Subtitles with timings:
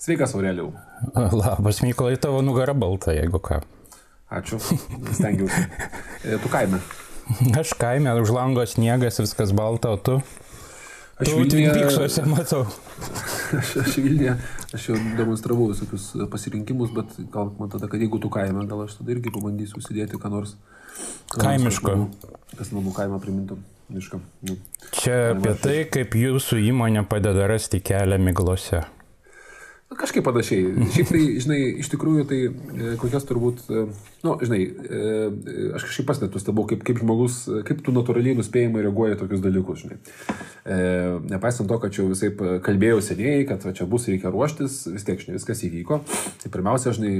[0.00, 0.72] Sveikas, Aureliau.
[1.40, 3.60] Labas, Mykolai, tavo nugara balta, jeigu ką.
[4.32, 4.58] Ačiū,
[5.12, 5.60] stengiausi.
[6.24, 6.80] E, Tu kaime.
[7.54, 10.16] Aš kaime, už lango sniegas, viskas balta, o tu?
[11.20, 12.64] Aš Vilniuje- matau.
[13.60, 14.34] Aš, aš Vilniuje,
[14.74, 18.96] aš jau demonstravau visokius pasirinkimus, bet gal man tada, kad jeigu tu kaime, gal aš
[18.98, 20.56] tada irgi pabandysiu užsidėti ką nors.
[20.56, 20.79] nors,
[21.38, 22.08] Kaimiško.
[22.58, 23.58] kas namų- kaimą primintų.
[23.90, 24.20] Mišką.
[24.46, 24.56] Nu.
[24.94, 28.84] Čia apie tai, kaip jūsų įmonė padeda rasti kelią miglose.
[29.90, 30.68] Kažkaip panašiai.
[30.94, 33.80] Šiaip tai, žinai, iš tikrųjų tai e, kokias turbūt, e,
[34.22, 35.00] nu, žinai, e,
[35.50, 39.16] e, aš kažkaip pats net nustebau, kaip, kaip žmogus, e, kaip tu natūraliai nuspėjimai reaguoji
[39.16, 39.98] į tokius dalykus, žinai.
[40.62, 40.78] E,
[41.32, 42.30] nepaisant to, kad čia visai
[42.62, 46.00] kalbėjau seniai, kad va, čia bus reikia ruoštis, vis tiek, žinai, viskas įvyko.
[46.44, 47.16] Tai pirmiausia, žinai,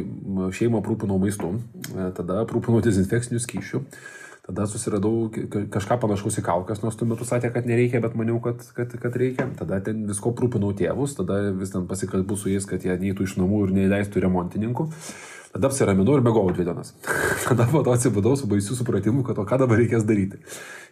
[0.55, 1.57] šeimą aprūpinau maistu,
[1.91, 3.83] e, tada aprūpinau dezinfekcinių skyšių.
[4.51, 8.17] Tada susiradau ka- ka- kažką panašaus į kaukas, nors tuo metu sakė, kad nereikia, bet
[8.19, 9.47] maniau, kad, kad, kad reikia.
[9.55, 13.37] Tada ten visko prūpinau tėvus, tada vis ten pasikalbu su jais, kad jie neįtų iš
[13.39, 14.89] namų ir neįleistų remontininkų.
[15.55, 16.93] Tada apsiraminau ir mėgau dvi dienas.
[17.49, 20.43] tada po to atsibudau su baisiu supratimu, kad o ką dabar reikės daryti.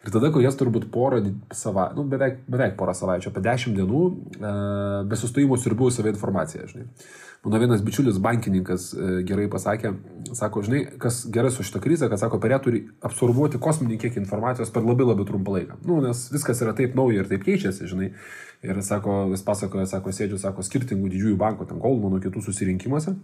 [0.06, 1.18] Ir tada, kokias turbūt porą
[1.50, 4.02] savaičių, nu, beveik, beveik porą savaičių, apie dešimt dienų,
[4.38, 4.52] e,
[5.10, 6.86] be sustojimo siurbiau save informaciją, žinai.
[7.44, 9.92] Mano vienas bičiulis bankininkas e, gerai pasakė,
[10.34, 14.18] sako, žinai, kas gerai su šitą krizę, kad sako, per ją turi absorbuoti kosminį kiekį
[14.24, 15.78] informacijos per labai labai trumpą laiką.
[15.86, 18.10] Nu, nes viskas yra taip nauja ir taip keičiasi, žinai.
[18.66, 23.14] Ir sako, vis pasakoja, sako, sėdžiu, sako, skirtingų didžiųjų bankų, ten Goldmanų, kitų susirinkimuose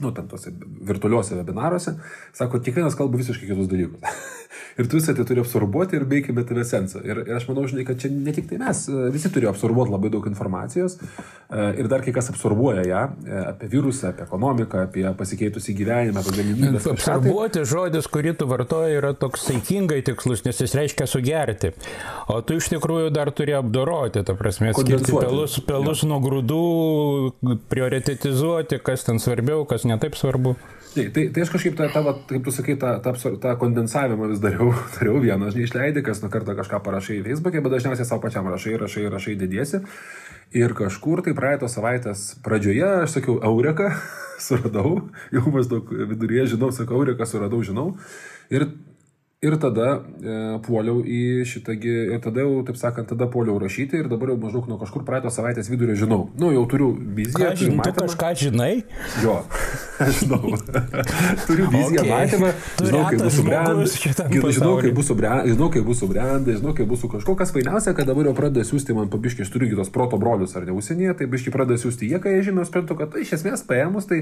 [0.00, 0.52] nu, ten tuose
[0.84, 1.94] virtualiuose webinaruose,
[2.36, 4.02] sako, kiekvienas kalba visiškai kitus dalykus.
[4.78, 7.00] ir tu visą tai turi absorbuoti ir beikime tave sensą.
[7.04, 9.92] Ir, ir aš manau, žinai, kad čia ne tik tai mes, e, visi turi absorbuoti
[9.94, 14.84] labai daug informacijos e, ir dar kai kas absorbuoja ją e, apie virusą, apie ekonomiką,
[14.88, 16.82] apie pasikeitusį gyvenimą, apie galimybės.
[16.86, 21.72] kažką tai- Absorbuoti žodis, kurį tu vartoji, yra toks saikingai tikslus, nes jis reiškia sugerti.
[22.32, 28.80] O tu iš tikrųjų dar turi apdoroti, ta prasme, skirti pelus, pelus nuo grūdų, prioritetizuoti,
[28.84, 30.56] kas ten svarbiau, kas netaip svarbu.
[30.96, 33.12] Tai, tai, tai aš kažkaip tą, tą, kaip tu sakai, tą, tą,
[33.42, 37.74] tą kondensavimą vis dariau, dariau vieną, aš neišleidai, kas nuo karto kažką parašai Facebook'e, bet
[37.74, 39.82] dažniausiai savo pačiam rašai, rašai, rašai, dėdėsi.
[40.56, 43.90] Ir kažkur tai praeitos savaitės pradžioje aš sakiau, Eureka,
[44.46, 44.94] suradau,
[45.36, 47.90] jau maždaug viduryje žinau, sakau, Eureka, suradau, žinau.
[48.48, 48.70] Ir
[49.46, 54.10] Ir tada e, puoliau į šitągi, ir tada jau, taip sakant, tada puoliau rašyti ir
[54.10, 56.22] dabar jau maždaug nuo kažkur praeitos savaitės vidurio žinau.
[56.40, 57.52] Nu, jau turiu viziją.
[57.52, 58.72] Ką, žin, tu kažką žinai?
[59.22, 59.38] Jo,
[60.06, 60.56] aš žinau.
[61.46, 62.10] Turiu viziją, Okay.
[62.10, 62.50] matymą,
[62.82, 63.22] žinau, kaip
[63.80, 67.36] bus šitam žinau, kaip bus subrendęs, žinau, kaip bus subrendęs, žinau, kaip bus su kažkuo,
[67.38, 70.66] kas fainiausia, kad dabar jau pradeda siūsti man pabiški, aš turiu kitos proto brolius ar
[70.66, 74.08] ne užsienyje, tai biški pradeda siūsti jie, kai jie žino, suprantu, kad iš esmės paėmus,
[74.10, 74.18] tai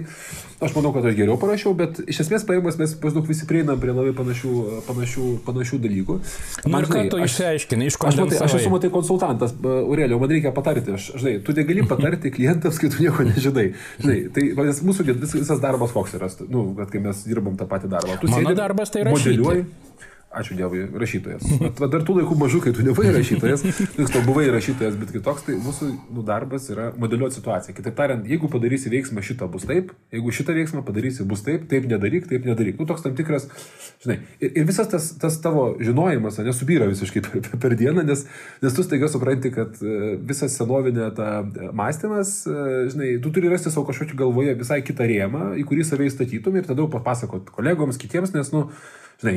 [0.65, 3.95] aš manau, kad aš geriau parašiau, bet iš esmės paėmus mes maždaug visi prieinam prie
[3.95, 4.55] labai panašių,
[4.89, 5.14] panašių,
[5.47, 6.17] panašių dalykų.
[6.65, 10.19] Na Man, ir ką tu išsiaiškinai, iš ko Aš, matai, aš esu, matai, konsultantas, Aurelio,
[10.23, 10.97] man reikia patarti.
[10.99, 13.67] Aš, žinai, tu negali patarti klientams, kai tu nieko nežinai.
[14.03, 14.47] Žinai, tai
[14.89, 18.19] mūsų visas darbas koks yra, nu, kad kai mes dirbam tą patį darbą.
[18.23, 19.37] Tu Mano sėdi, darbas tai rašyti.
[19.39, 19.67] modeliuoji.
[20.35, 21.45] Ačiū Dievui, rašytojas.
[21.63, 23.63] Bet dar tų laikų mažų, kai tu nebuvai rašytojas,
[23.97, 27.75] tik tu buvai rašytojas, bet kitoks, tai mūsų nu, darbas yra modeliuoti situaciją.
[27.77, 31.87] Kitaip tariant, jeigu padarysi veiksmą šitą bus taip, jeigu šitą veiksmą padarysi bus taip, taip
[31.91, 32.81] nedaryk, taip nedaryk.
[32.81, 33.47] Nu, toks tam tikras,
[34.03, 38.27] žinai, ir, ir visas tas, tas tavo žinojimas, nesubyra visiškai per, per dieną, nes,
[38.65, 43.55] nes tu staiga supranti, kad e, visas senovinė ta e, mąstymas, e, žinai, tu turi
[43.55, 47.55] rasti savo kažkokį galvoje visai kitą rėmą, į kurį save įstatytum ir tada jau papasakot
[47.55, 48.67] kolegoms, kitiems, nes, nu,
[49.23, 49.37] žinai,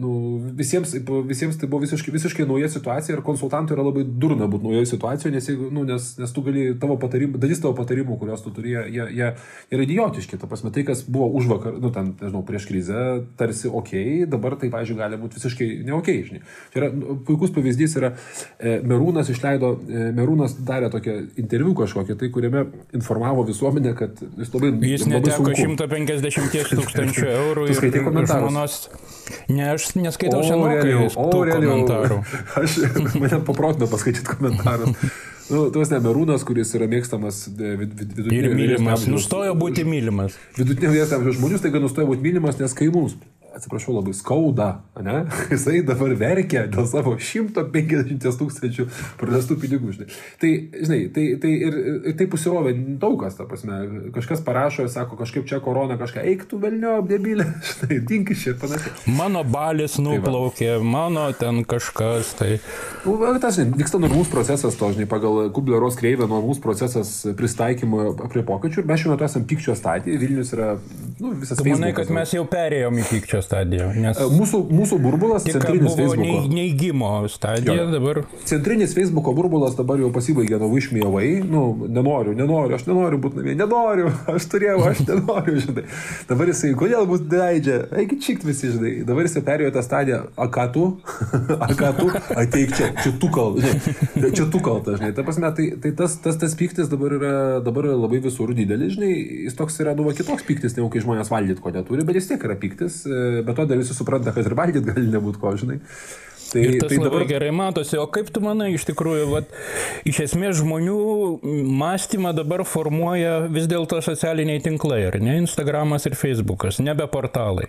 [0.00, 0.12] nu,
[0.58, 0.94] visiems,
[1.28, 5.34] visiems tai buvo visiškai, visiškai nauja situacija ir konsultantui yra labai durna būti naujoje situacijoje,
[5.34, 8.74] nes, jeigu, nu, nes, nes tu gali tavo patarimų, dalis tavo patarimų, kuriuos tu turi,
[8.74, 9.30] jie, jie
[9.74, 10.40] yra idiotiški.
[10.40, 13.04] Ta prasme, tai, kas buvo už vakar, nu, ten, nežinau, prieš krizę,
[13.40, 13.94] tarsi ok,
[14.30, 16.42] dabar tai, pažiūrėjau, gali būti visiškai ne ok, žinai.
[16.74, 22.18] Čia yra nu, puikus pavyzdys, yra e, Merūnas išleido, e, Merūnas darė tokią interviu kažkokią,
[22.18, 22.66] tai kuriame
[22.96, 25.76] informavo visuomenę, kad jis labai, Jis neteko sunku.
[25.84, 28.87] 150 tūkstančių eurų Tu ir skaitai komentarus?
[29.48, 31.72] Ne, aš neskaitau senokai tų Aurelijau.
[31.84, 32.20] komentarų.
[32.62, 32.76] Aš
[33.20, 34.94] mane paprotino paskaityti komentarus.
[35.48, 39.06] Nu, tuos nemerūnas, kuris yra mėgstamas e, vid, vid, Ir vidutinio mylimas.
[39.08, 40.36] Nustojo būti mylimas.
[40.58, 43.16] Vidutinio vyresnio amžiaus žmonių staiga nustojo būti mylimas, nes kai mums,
[43.58, 44.68] atsiprašau, labai skauda,
[45.02, 45.24] ne?
[45.52, 48.86] jisai dabar verkia dėl savo 150 tūkstančių
[49.20, 49.94] prarastų pinigų.
[49.96, 50.08] Žinai.
[50.40, 51.78] Tai, žinai, tai, tai ir,
[52.10, 53.80] ir tai pusirovė daug kas, ta prasme,
[54.14, 58.54] kažkas parašo, sako, kažkaip čia korona, kažką, eik tu velnio, debilė, žinai, dink iš čia
[58.54, 59.16] ir panašiai.
[59.18, 62.34] Mano balis Tai nuplaukė, mano ten kažkas.
[62.38, 62.52] Tai...
[63.04, 68.12] Nu, va, tas, žinai, vyksta normalus procesas, to, žinai, pagal Kubleros kreivę normalus procesas pristaikymo
[68.30, 70.74] prie pokyčių ir mes šiuo metu esame pykčio stadijoje, Vilnius yra,
[71.18, 73.88] nu, visas Tu manai, kad mes jau perėjom į pykčio stadija.
[73.96, 76.44] Nes Mūsų, mūsų burbulas, tik centrinis Facebook'o.
[76.52, 77.86] neįgymo stadija, Jo.
[77.92, 83.40] dabar Centrinis Facebook'o burbulas dabar jau pasibaigė nuo išmėjavai, nu, nenoriu, nenoriu, aš nenoriu būti
[83.40, 85.84] namie, nenoriu, aš turėjau, aš nenoriu, žinai.
[86.28, 88.92] Dabar jisai, kodėl mus leidžia, eigi čikt visi, žinai.
[89.08, 90.84] Dabar jisai perėjo tą stadiją, a ką tu,
[91.64, 93.64] a ką tu, ateik čia, čia tu kaltas,
[94.14, 95.12] žinai, čia tu kaltas, žinai.
[95.16, 97.32] Ta prasme, tai, tai tas, tas, tas piktis dabar yra,
[97.64, 99.12] dabar yra labai visur didelis, žinai,
[99.48, 102.28] jis toks yra, nu, va, kitoks piktis, negu kai žmonės valgyti ko neturi, bet vis
[102.30, 105.54] tiek yra piktis, e, bet to dar visi supranta, kad ir valgyti gali nebūti ko,
[105.60, 105.78] žinai.
[106.48, 109.50] Tai, Ir tas tai labai dabar, gerai matosi, o kaip tu manai, iš tikrųjų, vat,
[110.08, 110.96] iš esmės žmonių
[111.76, 115.36] mąstymą dabar formuoja vis dėlto socialiniai tinklai, ar ne?
[115.42, 117.68] Instagramas ir Facebookas, nebe portalai.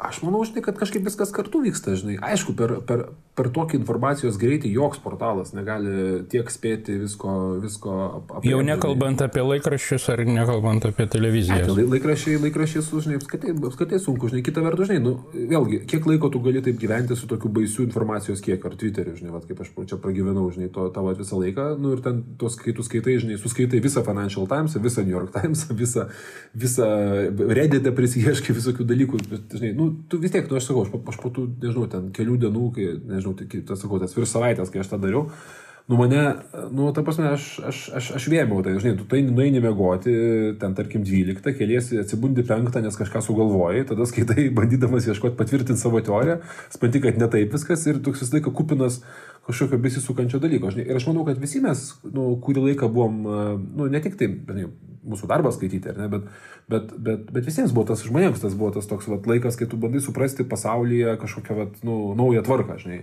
[0.00, 2.14] Aš manau, žinai, kad kažkaip viskas kartu vyksta, žinai.
[2.24, 3.02] Aišku, per, per,
[3.36, 8.48] per tokį informacijos greitį joks portalas negali tiek spėti visko, visko ap- apie.
[8.54, 11.66] Jau nekalbant apie laikraščius ar nekalbant apie televiziją.
[11.76, 16.32] Lai- laikraščiai, laikraščiai, žinai, apskritai, apskritai sunku, žinai, kita vertus, žinai, nu, vėlgi, kiek laiko
[16.32, 19.74] tu gali taip gyventi su tokiu baisiu informacijos kiekiu, ar Twitter'u, žinai, vat, kaip aš
[19.84, 23.36] čia pragyvenau, žinai, to tavo visą laiką, nu ir ten tos, kai tu skaitai, žinai,
[23.36, 26.08] suskaitai visą Financial Times, visą New York Times, visą,
[26.56, 26.88] visą
[27.52, 29.24] Reddit'e prisieškai visokių dalykų,
[29.58, 32.12] žinai, nu, tu vis tiek, nu, aš sakau, aš po, aš po tų, nežinau, ten
[32.16, 35.28] kelių dienų, kai, nežinau, tai, tas, sakau, tas virš savaitės, kai aš tą dariau,
[35.90, 36.36] Nu mane,
[36.70, 40.12] nu, ta prasme, aš, aš, aš, aš vėmiau, tai, žinai, tu tai nueini mėgoti,
[40.60, 45.98] ten, tarkim, 12, keliesi, atsibundi 5, nes kažką sugalvojai, tada skaitai, bandydamas ieškoti patvirtinti savo
[46.06, 46.38] teoriją,
[46.70, 49.00] spanti, kad ne taip viskas ir toks visą laiką kupinas
[49.46, 50.70] kažkokio besisukančio dalyko.
[50.74, 50.86] Žinai.
[50.90, 53.42] Ir aš manau, kad visi mes, nu, kurį laiką buvom, e,
[53.80, 54.68] nu, ne tik tai, žinai,
[55.00, 56.26] mūsų darbą skaityti, ne, bet,
[56.68, 59.78] bet, bet, bet visiems buvo tas žmonėms, tas buvo tas toks vat, laikas, kai tu
[59.80, 63.00] bandai suprasti pasaulyje kažkokią vat, nu, naują tvarką, žinai.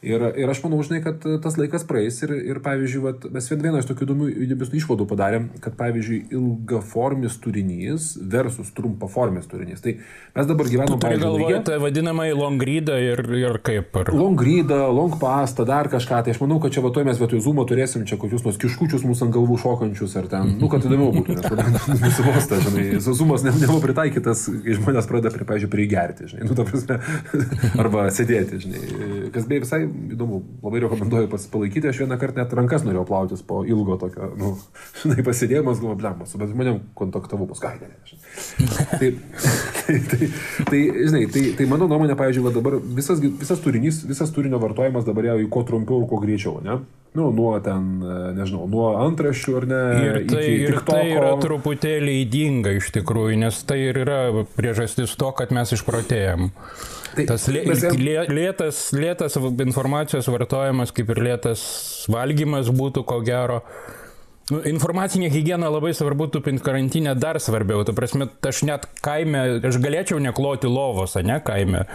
[0.00, 3.64] Ir, ir aš manau, žinai, kad tas laikas praeis ir, ir pavyzdžiui, vat, mes vien
[3.66, 9.82] vieną iš tokių įdomių įdomių išvadų padarėm, kad, pavyzdžiui, ilgaformis turinys versus trumpaformis turinys.
[9.84, 14.00] Tai mes dabar gyvename, Turi pavyzdžiui, galvoje tą vadinamą long readą ir, ir kaip.
[14.00, 14.14] Ar...
[14.16, 16.20] Long readą, long pastą, dar kažką.
[16.24, 19.04] Tai aš manau, kad čia va to mes vietoj zoomo turėsim čia kokius nors kiškučius
[19.06, 21.66] mūsų ant galvų šokančius ar ten, nu, kad įdomiau būtų, nes tada
[22.04, 26.66] nusivosta, žinai, zoomas ne, nebuvo pritaikytas, kai žmonės pradeda, prie, pavyzdžiui, prigerti, žinai, nu, ta
[26.68, 26.98] prasme,
[27.82, 28.82] arba sėdėti, žinai.
[29.34, 33.62] Kas beje visai įdomu, labai rekomenduoju pasipalaikyti, aš vieną kartą net rankas norėjau plautis po
[33.68, 34.54] ilgo tokio, nu,
[35.02, 38.20] žinai, pasėdėjimas, galvo, blem, su bet žmonėm kontaktavau, paskui, ne, žinai.
[38.60, 39.08] Tai,
[39.86, 40.28] tai, tai,
[40.68, 45.06] tai, žinai, tai, tai mano nuomonė, pavyzdžiui, va dabar visas, visas turinys, visas turinio vartojimas
[45.06, 46.80] dabar jau į kuo trumpiau ir kuo greičiau, ne?
[47.12, 49.80] Nu, nuo ten, e, nežinau, nuo antraščių ar ne.
[50.06, 54.20] Ir tai, ir tai yra truputėlį įdinga iš tikrųjų, nes tai ir yra
[54.54, 56.52] priežastis to, kad mes išprotėjom.
[57.16, 57.64] Tai Tas lė,
[57.98, 61.64] lė, lėtas, lėtas informacijos vartojimas, kaip ir lėtas
[62.12, 63.64] valgymas būtų ko gero.
[64.50, 67.82] Nu, Informacinė hygiena labai svarbu, tupint karantinę dar svarbiau.
[67.86, 71.88] Tu prasme, aš net kaime, aš galėčiau nekloti lovos, ne kaime.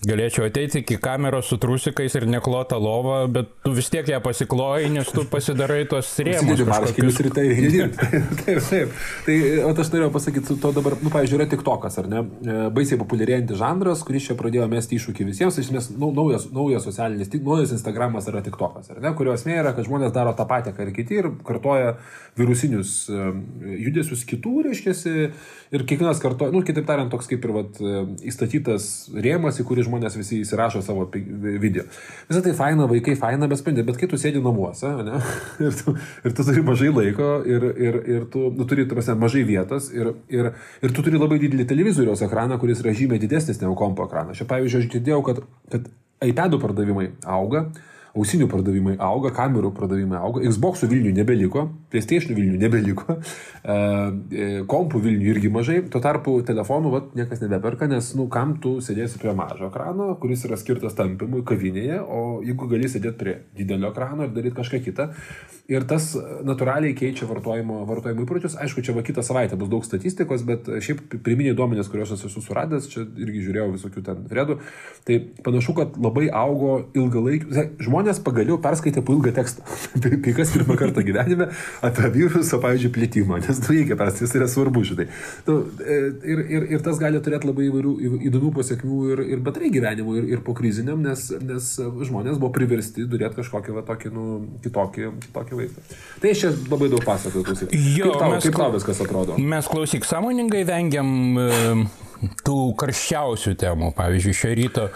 [0.00, 4.88] Galėčiau ateiti iki kameros su trusikais ir neklota lova, bet tu vis tiek ją pasikloji,
[4.94, 6.46] nes tu pasidarai tuos rėmus.
[6.48, 8.20] Sėdžiu marškinius ir eini dirbti.
[8.38, 8.94] taip, taip.
[9.26, 9.36] Tai,
[9.68, 12.22] o aš norėjau pasakyti, to dabar, nu, pavyzdžiui, yra TikTokas, ar ne?
[12.40, 16.88] E, Baisiai populiarėjantis žanras, kuris čia pradėjo mesti iššūkį visiems, iš esmės, nu, naujas, naujas
[16.88, 19.12] socialinis, tik naujas Instagramas yra TikTokas, ar ne?
[19.20, 21.98] Kurio esmė yra, kad žmonės daro tą patį, ką ir kiti, ir kartoja
[22.40, 23.28] virusinius e,
[23.84, 24.96] judesius kitų, reiškia,
[25.76, 28.02] ir kiekvienas kartoja, nu, kitaip tariant, toks kaip ir vat, e,
[28.32, 31.84] įstatytas rėmas, į kurį žmonės visi įsirašo savo video.
[32.28, 35.20] Visą tai faina, vaikai faina, bet sprendė, bet kai tu sėdi namuose, ne,
[35.66, 39.18] ir, tu, ir tu turi mažai laiko, ir, ir, ir tu nu, turi, tu prasme,
[39.20, 43.62] mažai vietos, ir, ir, ir tu turi labai didelį televizoriaus ekraną, kuris yra žymiai didesnis
[43.62, 44.38] negu kompo ekranas.
[44.38, 45.88] Čia, pavyzdžiui, aš girdėjau, kad, kad
[46.30, 47.70] iPadų pardavimai auga,
[48.16, 55.02] ausinių pardavimai auga, kamerų pardavimai auga, Xbox'ų Vilnių nebeliko, PlayStation Vilnių nebeliko, e, e, kompų
[55.04, 59.34] Vilnių irgi mažai, tuo tarpu telefonų vat, niekas nebeperka, nes, nu, kam tu sėdėsi prie
[59.36, 64.34] mažo ekrano, kuris yra skirtas tampimui kavinėje, o jeigu gali sėdėti prie didelio ekrano ir
[64.34, 65.10] daryti kažką kitą.
[65.70, 66.08] Ir tas
[66.46, 68.56] natūraliai keičia vartojimo, vartojimo įpročius.
[68.58, 72.88] Aišku, čia va kitą savaitę bus daug statistikos, bet šiaip pirminiai duomenys, kuriuos esu suradęs,
[72.90, 74.56] čia irgi žiūrėjau visokių ten redų,
[75.06, 77.66] tai panašu, kad labai augo ilgalaikių.
[77.86, 79.64] Žmonės pagaliau perskaitė po ilgą tekstą.
[80.24, 81.50] Kai kas pirmą kartą gyvenime
[81.86, 85.06] apie virusą, pavyzdžiui, plėtimą, nes nu, reikia perskaityti, jis yra svarbu šitai.
[85.48, 85.98] Nu, e,
[86.34, 87.94] ir, ir, ir tas gali turėti labai įvairių
[88.30, 93.06] įdomių pasiekmių ir, ir bendrai gyvenimui, ir, ir po kriziniam, nes, nes žmonės buvo priversti
[93.10, 94.26] turėti kažkokį va, tokį, nu,
[94.64, 95.86] kitokį, kitokį vaizdą.
[96.22, 97.74] Tai aš čia labai daug pasakoju klausyk.
[97.96, 99.40] Jo, kaip tau, mes kaip tau viskas atrodo?
[99.54, 101.50] Mes klausyk, sąmoningai vengiam e,
[102.44, 103.90] tų karščiausių temų.
[103.96, 104.86] Pavyzdžiui, šio ryto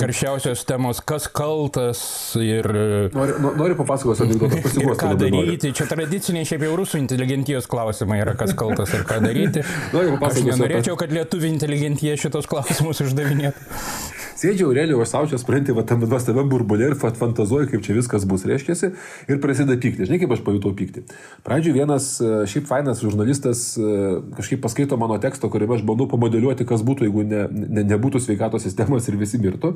[0.00, 2.00] karščiausios temos, kas kaltas
[2.40, 2.68] ir...
[3.14, 4.98] Noriu, noriu papasakoti anegdotą, pasiguosiu.
[5.00, 5.72] Ką daryti?
[5.76, 9.64] Čia tradiciniai šiaip jau rusų inteligentijos klausimai yra, kas kaltas ir ką daryti.
[9.94, 10.50] noriu papasakoti.
[10.50, 14.13] Aš nenorėčiau, kad lietuvių inteligentija šitos klausimus uždavinėtų.
[14.34, 18.90] Sėdžiu Aurelijos Saučio, spranti, va tam nuostame burbulė ir fantazuoju, kaip čia viskas bus, reiškia,
[19.30, 20.08] ir prasideda pykti.
[20.08, 21.04] Žinai, kaip aš pajutau pykti.
[21.46, 23.92] Pradžioje vienas e, šiaip fainas žurnalistas e,
[24.34, 28.66] kažkaip paskaito mano teksto, kuriame aš bandau pamodeliuoti, kas būtų, jeigu ne, ne, nebūtų sveikatos
[28.66, 29.74] sistemos ir visi mirtų.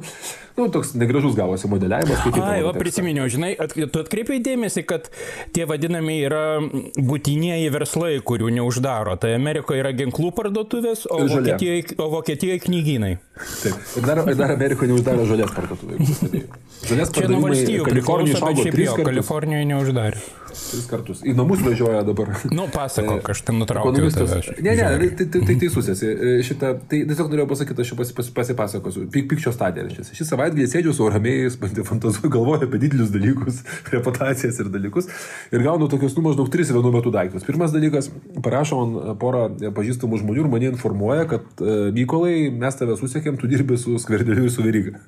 [0.59, 2.27] Nu, toks negražus gavosi modeliavimas.
[2.43, 5.11] Ai, o prisiminiau, žinai, at, tu atkreipiai dėmesį, kad
[5.55, 6.45] tie vadinami yra
[6.99, 9.15] būtinieji verslai, kurių neuždaro.
[9.23, 13.15] Tai Amerikoje yra ginklų parduotuvės, o Vokietijoje, o Vokietijoje knygynai.
[13.63, 13.79] Taip.
[13.99, 15.99] Ir dar, dar dar Amerikoje neuždarė žolės parduotuvė.
[16.89, 19.07] Žolės parduotuvė Kalifornijoje išaugo tris kartus.
[19.11, 20.23] Kalifornijoje neuždarė.
[20.69, 21.23] Tris kartus.
[21.27, 22.33] Į namus važiuoja dabar.
[22.53, 24.09] Nu, pasako, aš ten nutraukiau.
[24.65, 26.11] Ne, ne, tai, tai, tai teisus esi.
[26.47, 29.07] Šitą, tai tiesiog norėjau pasakyti, aš pas, pas, pasipasakosiu.
[29.15, 29.87] Pik, pikčio stadija.
[29.89, 33.63] Šį savaitgalį sėdžiu su ramiais, fantazuoju, galvoju apie didelius dalykus,
[33.95, 35.11] reputacijas ir dalykus.
[35.55, 37.47] Ir gaunu tokius, nu, maždaug tris vienu metu daiktus.
[37.49, 38.11] Pirmas dalykas,
[38.45, 39.47] parašo man porą
[39.77, 44.53] pažįstamų žmonių ir mane informuoja, kad Mykolai, mes tave susiekėm, tu dirbi su skverdeliu ir
[44.53, 44.99] su veryga.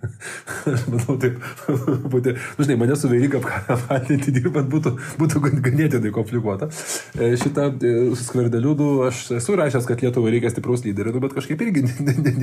[0.93, 1.39] Manau, taip,
[1.69, 3.41] nu, žinai, mane su veryga
[3.75, 6.69] apkaltinti dirbant būtų, būtų būtų ganėtinai komplikuota.
[7.17, 11.35] E, šitą e, skverdelių, nu, aš esu rašęs, kad Lietuvai reikia stipraus lyderio, nu, bet
[11.37, 11.85] kažkaip irgi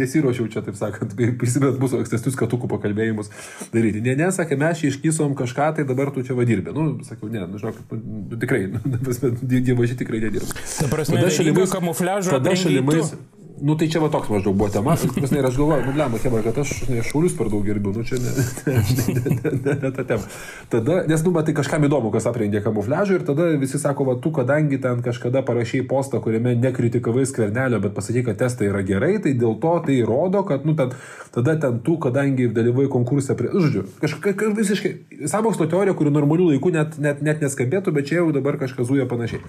[0.02, 3.32] nesiuošiau čia, taip sakant, prisimint mūsų ankstesnius katukų pakalbėjimus
[3.74, 4.04] daryti.
[4.06, 6.76] Ne, ne, sakė, mes čia iškysom kažką, tai dabar tu čia vadirbė.
[6.76, 8.66] Nu, sakiau, ne, nu, žinok, nu, tikrai,
[9.70, 10.54] dievaži tikrai nedirba.
[10.54, 12.38] Ta prasme, tada šalimais, kamufliažo.
[12.38, 13.16] Tada šalimais.
[13.62, 14.94] Nu tai čia va toks maždaug buvo tema.
[15.38, 18.20] Ir aš galvoju, nu blemba, chebra, kad aš ne, šaulius per daug gerbiu, nu čia
[18.22, 20.30] ne, ne, ne, ne, ne, ne ta tema.
[20.70, 24.30] Tada, nes nu, tai kažkam įdomu, kas aprengė kamufliažą ir tada visi sako, va tu,
[24.36, 29.34] kadangi ten kažkada parašiai postą, kuriame nekritikavai skvernelio, bet pasakai, kad testai yra gerai, tai
[29.34, 30.94] dėl to tai rodo, kad, nu, ten,
[31.34, 33.50] tada ten tu, kadangi dalyvai konkursą prie...
[33.58, 34.94] Žodžiu, kažkaip visiškai,
[35.34, 39.10] samokslo teorija, kuri normalių laikų net, net, net neskambėtų, bet čia jau dabar kažkas zuja
[39.10, 39.42] panašiai.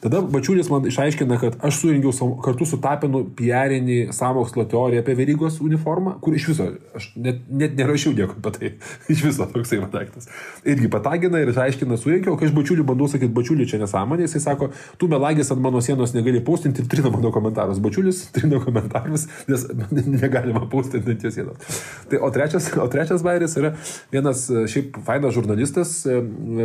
[0.00, 5.14] Tada Bačiulis man išaiškina, kad aš surinkiau kartu su Tapinu pie pijarinį samokslo teoriją apie
[5.18, 6.66] verygos uniformą, kur iš viso,
[6.96, 8.70] aš net, net nerašiau nieko apie tai,
[9.12, 10.28] iš viso toksai daiktas.
[10.68, 14.70] Irgi patagina ir aiškina surinkiau, kai aš bačiuliu bandau sakyti, bačiuliu čia nesąmonė, jisai sako,
[15.00, 17.82] tu melagis ant mano sienos negali postinti ir trina mano komentarus.
[17.82, 19.66] Bačiulis trina komentarus, nes
[20.24, 21.80] negalima postinti ant jo sienos.
[22.10, 23.74] Tai, o trečias, o trečias bairis yra
[24.12, 25.96] vienas šiaip fainas žurnalistas,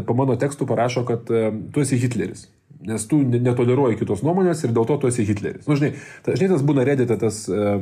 [0.05, 2.49] po mano tekstų parašo, kad tu esi Hitleris
[2.85, 5.65] nes tu netoleruoji kitos nuomonės ir dėl to tu esi Hitleris.
[5.65, 5.91] Na, nu, žinai,
[6.25, 7.81] ta, žinai, tas būna redite tas uh,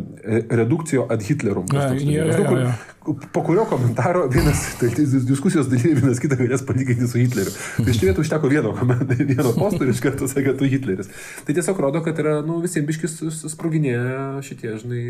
[0.61, 1.67] redukcijo ad Hitlerum.
[1.75, 2.73] Ja, ja, ja, ja.
[3.03, 7.51] Po kurio komentaro vienas, tai, tai diskusijos dalyviai vienas kitą galės palyginti su Hitleriu.
[7.75, 8.71] Tai iš vietą užteko vieno,
[9.33, 11.11] vieno posto ir iš karto sakė, tu Hitleris.
[11.43, 13.19] Tai tiesiog rodo, kad yra, nu, visiems biškis
[13.51, 15.03] sproginėję šitie, žinai,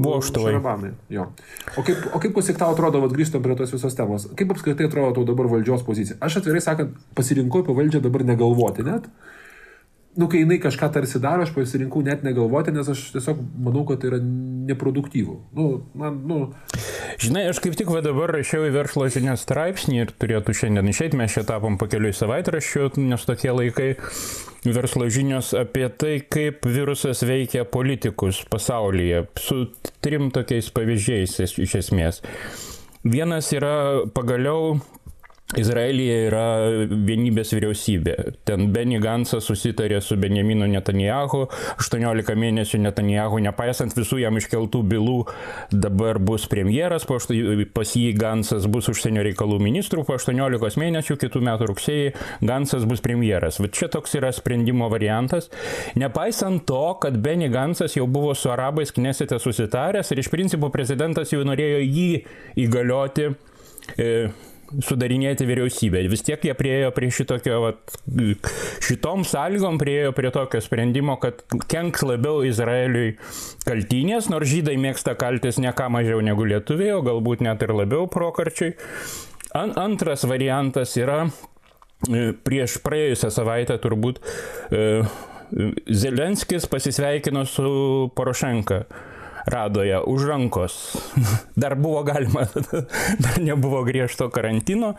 [0.00, 0.56] Voštuvai.
[1.76, 4.88] O kaip, o kaip pusik tau atrodo, vad grįžtam prie tos visos temos, kaip apskritai
[4.88, 6.16] atrodo tau dabar valdžios pozicija?
[6.24, 9.09] Aš atvirai sakant, pasirinkau apie valdžią dabar negalvoti net
[10.16, 14.00] nu, kai jinai kažką tarsi daro, aš pasirinkau net negalvoti, nes aš tiesiog manau, kad
[14.02, 14.18] tai yra
[14.70, 15.36] neproduktyvu.
[15.56, 16.38] Nu, man, nu...
[17.22, 21.18] Žinai, aš kaip tik va dabar rašiau į verslo žinias straipsnį ir turėtų šiandien išeiti,
[21.20, 23.90] mes čia tapom pakeliui savaitraščių, nes tokie laikai
[24.66, 29.62] verslo žinios apie tai, kaip virusas veikia politikus pasaulyje, su
[30.02, 32.24] trim tokiais pavyzdžiais iš esmės.
[33.00, 34.80] Vienas yra pagaliau
[35.58, 36.44] Izraelyje yra
[36.86, 38.14] vienybės vyriausybė.
[38.46, 41.46] Ten Benny Gansas susitarė su Benjaminu Netanjahu,
[41.80, 45.16] 18 mėnesių Netanjahu, nepaisant visų jam iškeltų bylų,
[45.72, 51.70] dabar bus premjeras, pas jį Gansas bus užsienio reikalų ministrų, po 18 mėnesių kitų metų
[51.72, 52.12] rugsėjai
[52.46, 53.58] Gansas bus premjeras.
[53.64, 55.50] Bet čia toks yra sprendimo variantas.
[55.98, 61.34] Nepaisant to, kad Benny Gansas jau buvo su arabais knesete susitaręs ir iš principo prezidentas
[61.34, 62.08] jau norėjo jį
[62.68, 63.32] įgalioti.
[63.98, 64.08] E,
[64.78, 66.02] sudarinėti vyriausybę.
[66.10, 67.94] Vis tiek jie priejo prie šitokio, vat,
[68.86, 73.16] šitom sąlygom priejo prie tokio sprendimo, kad kenks labiau Izraeliui
[73.66, 78.06] kaltinės, nors žydai mėgsta kaltis ne ką mažiau negu lietuviai, o galbūt net ir labiau
[78.10, 78.76] prokarčiai.
[79.58, 84.22] An, antras variantas yra e, prieš praėjusią savaitę turbūt
[84.70, 85.02] e,
[85.90, 87.70] Zelenskis pasisveikino su
[88.14, 88.84] Porošenka
[89.46, 90.96] radoje už rankos.
[91.60, 92.46] Dar buvo galima,
[93.24, 94.94] dar nebuvo griežto karantino.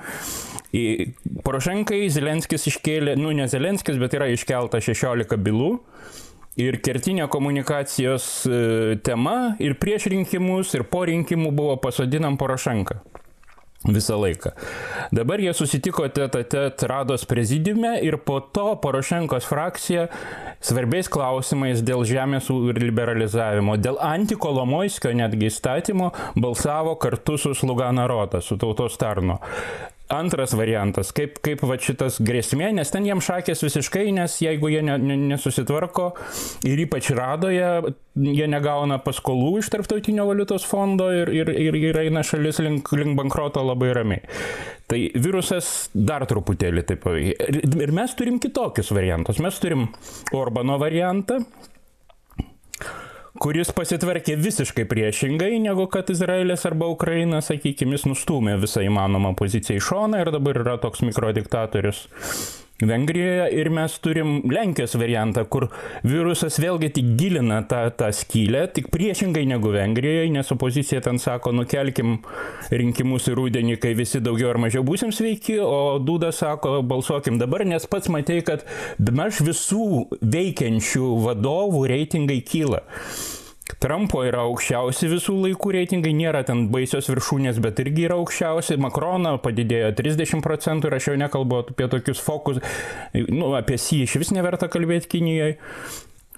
[0.72, 5.72] Į Porošenkai Zelenskis iškėlė, nu ne Zelenskis, bet yra iškelta 16 bylų.
[6.60, 8.58] Ir kertinė komunikacijos e,
[9.04, 13.00] tema ir prieš rinkimus, ir po rinkimų buvo pasodinam Porošenką.
[13.86, 14.52] Visą laiką.
[15.12, 20.08] Dabar jie susitiko tet Rados prezidiume ir po to Porošenkos frakcija
[20.62, 28.58] svarbiais klausimais dėl žemės liberalizavimo, dėl antikolomoiskio netgi įstatymo balsavo kartu su Slugana Rota, su
[28.62, 29.40] tautos tarno.
[30.12, 34.82] Antras variantas, kaip, kaip va šitas grėsmė, nes ten jiem šakės visiškai, nes jeigu jie
[34.84, 36.10] ne, ne, nesusitvarko
[36.68, 42.26] ir ypač radoje, jie negauna paskolų iš tarptautinio valiutos fondo ir, ir, ir, ir eina
[42.28, 44.26] šalis link, link bankroto labai ramiai.
[44.92, 47.08] Tai virusas dar truputėlį taip.
[47.16, 49.40] Ir, ir mes turim kitokius variantus.
[49.40, 49.88] Mes turim
[50.36, 51.40] Orbano variantą,
[53.42, 59.80] kuris pasitvarkė visiškai priešingai, negu kad Izraelis arba Ukraina, sakykime, jis nustumė visą įmanomą poziciją
[59.80, 62.04] į šoną ir dabar yra toks mikrodiktatorius.
[62.82, 65.68] Vengrijoje ir mes turim Lenkijos variantą, kur
[66.08, 71.54] virusas vėlgi tik gilina tą, tą skylę, tik priešingai negu Vengrijoje, nes opozicija ten sako,
[71.56, 72.20] nukelkim
[72.74, 77.66] rinkimus į rūdienį, kai visi daugiau ar mažiau būsim sveiki, o Duda sako, balsuokim dabar,
[77.70, 78.66] nes pats matei, kad
[78.98, 82.82] daž visų veikiančių vadovų reitingai kyla.
[83.80, 88.80] Trumpo yra aukščiausi visų laikų reitingai, nėra ten baisios viršūnės, bet irgi yra aukščiausi.
[88.82, 92.62] Makrono padidėjo 30 procentų ir aš jau nekalbu apie tokius fokus,
[93.14, 95.60] nu, apie jį iš vis neverta kalbėti Kinijoje.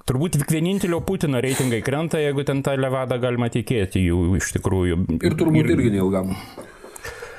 [0.04, 4.98] Turbūt tik vienintelio Putino reitingai krenta, jeigu ten tą levadą galima tikėti jų iš tikrųjų.
[5.24, 6.34] Ir turbūt ir, irgi neilgam.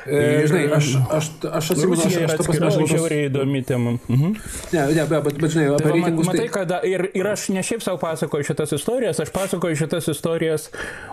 [0.05, 3.95] E, žinai, aš, aš, aš atsimenu, aš, aš aš gal tos- žiauriai įdomi tema.
[4.09, 4.35] Mhm.
[4.75, 6.27] Ne, ne, bet, bet, bet žinai, apie Tai reitingus.
[6.29, 10.09] matai, Tai, kad ir, ir aš ne šiaip savo pasakoju šitas istorijas, aš pasakoju šitas
[10.13, 10.69] istorijas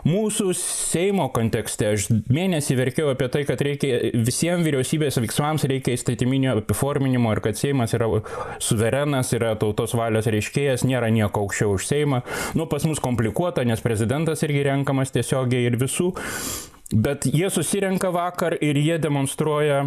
[0.07, 1.93] mūsų Seimo kontekste.
[1.95, 7.55] Aš mėnesį verkiau apie tai, kad reikia visiems vyriausybės veiksmams reikia įstatyminio apiforminimo ir kad
[7.59, 8.09] Seimas yra
[8.59, 12.21] suverenas, yra tautos valios reiškėjas, nėra nieko aukščiau už Seimą.
[12.57, 16.11] Nu, pas mus komplikuota, nes prezidentas irgi renkamas tiesiogiai ir visų.
[16.91, 19.85] Bet jie susirenka vakar ir jie demonstruoja.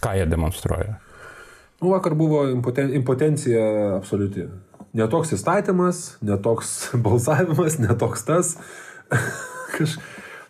[0.00, 1.00] Ką jie demonstruoja?
[1.84, 3.60] nu, vakar buvo impoten, impotencija
[3.98, 4.46] absoliuti.
[4.96, 6.70] Netoks įstatymas, netoks
[7.04, 8.54] balsavimas, netoks tas.
[9.74, 9.98] Kaž...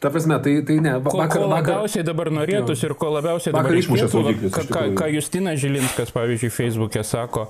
[0.05, 0.93] Ta prasme, tai, tai ne.
[1.01, 4.59] va- Ko, Vakar, ko vakar, labiausiai dabar norėtųsi ir ko labiausiai Vakar dabar išmušė saugiklius,
[4.69, 7.47] ką, ką, Justinas Žilinskas, pavyzdžiui, Facebook'e sako,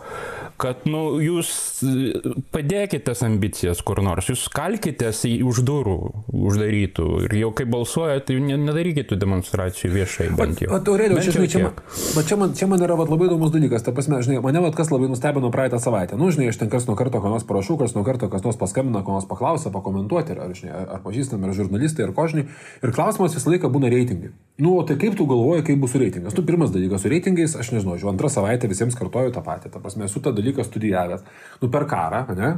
[0.61, 1.49] kad nu, jūs
[1.85, 2.21] e,
[2.55, 5.97] padėkite tas ambicijas kur nors, jūs kalkitės į už durų
[6.35, 10.71] uždarytų ir jau kai balsuojate, tai ne- nedarykite tų demonstracijų viešai bent jau.
[10.75, 11.81] O Aurelio, čia, žinai, čia, man,
[12.17, 13.85] va, čia, man, čia man yra va, labai įdomus dalykas.
[13.87, 16.19] Ta prasme, žinai, mane va, kas labai nustebino praeitą savaitę.
[16.21, 18.59] Nu, žinai, aš ten kas nuo karto, ką nors parašau, kas nuo karto, kas nors
[18.61, 22.47] paskambina, ko nors paklausia, pakomentuoti, ar, žinai, ar, pažįstami, ar žurnalistai, ar ko, žinai.
[22.85, 24.33] Ir klausimas visą laiką būna reitingai.
[24.63, 26.37] Nu, o tai kaip tu galvoji, kaip bus reitingas?
[26.37, 29.73] Nu, pirmas dalykas, su reitingais, aš nežinau, jau antrą savaitę visiems kartoju tą patį.
[29.75, 31.27] Ta prasme, esu tą dalyką studijavęs.
[31.63, 32.55] Nu, per karą, ne?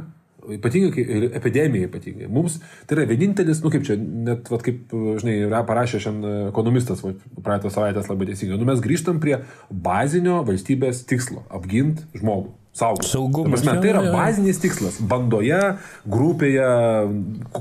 [0.47, 2.27] Ypatingai, ir epidemija ypatingai.
[2.31, 7.01] Mums tai yra vienintelis, nu kaip čia, net, vat, kaip, žinai, yra parašė šiandien ekonomistas,
[7.03, 8.59] vat, praeitą savaitę labai teisingai.
[8.61, 12.53] Nu, mes grįžtam prie bazinio valstybės tikslo- apginti žmogų.
[12.77, 13.09] Saugoti.
[13.09, 14.99] Saugumas, Ta prasme, tai yra bazinis tikslas.
[15.01, 15.61] Bandoje,
[16.05, 16.67] grupėje,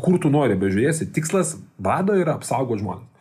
[0.04, 3.15] kur tu nori bežiūrėsi, tikslas vado yra apsaugoti žmonės.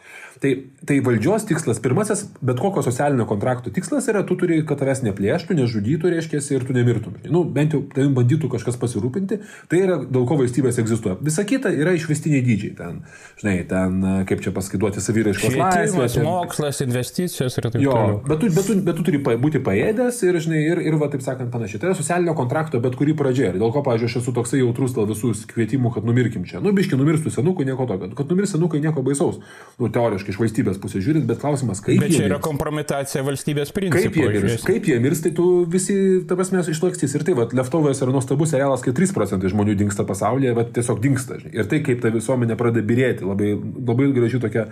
[0.45, 0.51] Tai,
[0.86, 5.55] tai valdžios tikslas, pirmasis, bet kokio socialinio kontrakto tikslas yra, tu turi, kad tavęs neplėštų,
[5.58, 7.15] nežudytų, reiškia, ir tu nemirtum.
[7.34, 9.39] Nu, bent jau tavim bandytų kažkas pasirūpinti,
[9.71, 11.15] tai yra dėl ko valstybės egzistuoja.
[11.25, 12.75] Visa kita yra išvestiniai dydžiai.
[12.77, 12.99] Ten,
[13.41, 16.05] žinai, ten, kaip čia paskaidoti saviraiškos laisvę.
[16.13, 18.21] Ten- mokslas, investicijos ir taip toliau.
[18.29, 21.25] bet tu, bet, tu, bet tu turi būti paėdęs ir, žinai, ir, ir va, taip
[21.25, 21.81] sakant, panašiai.
[21.81, 23.49] Tai yra socialinio kontrakto bet kuri pradžia.
[23.55, 26.62] Ir dėl ko, pavyzdžiui, aš esu toksai jautrus dėl visų kvietimų, kad numirkim čia.
[26.62, 28.13] Nu, biški numirstų senukų, nieko tokio.
[28.13, 29.41] Kad numirs senukai, nieko baisaus.
[29.81, 32.43] Nu, teoriškai iš valstybės pusės žiūrint, bet klausimas, kaip Bet jie čia yra mirs?
[32.45, 34.26] kompromitacija valstybės Kaip principų.
[34.36, 34.65] jie mirs?
[34.67, 35.95] Kaip jie mirs, tai tu visi,
[36.28, 37.15] ta prasme, išlakstys.
[37.15, 41.00] Ir tai, va, Leftovas yra nuostabus serialas, kai 3 procentai žmonių dinksta pasaulyje, bet tiesiog
[41.04, 41.39] dinksta.
[41.39, 41.56] Žinai.
[41.56, 44.67] Ir tai, kaip ta visuomenė pradeda birėti, labai, labai graži tokia,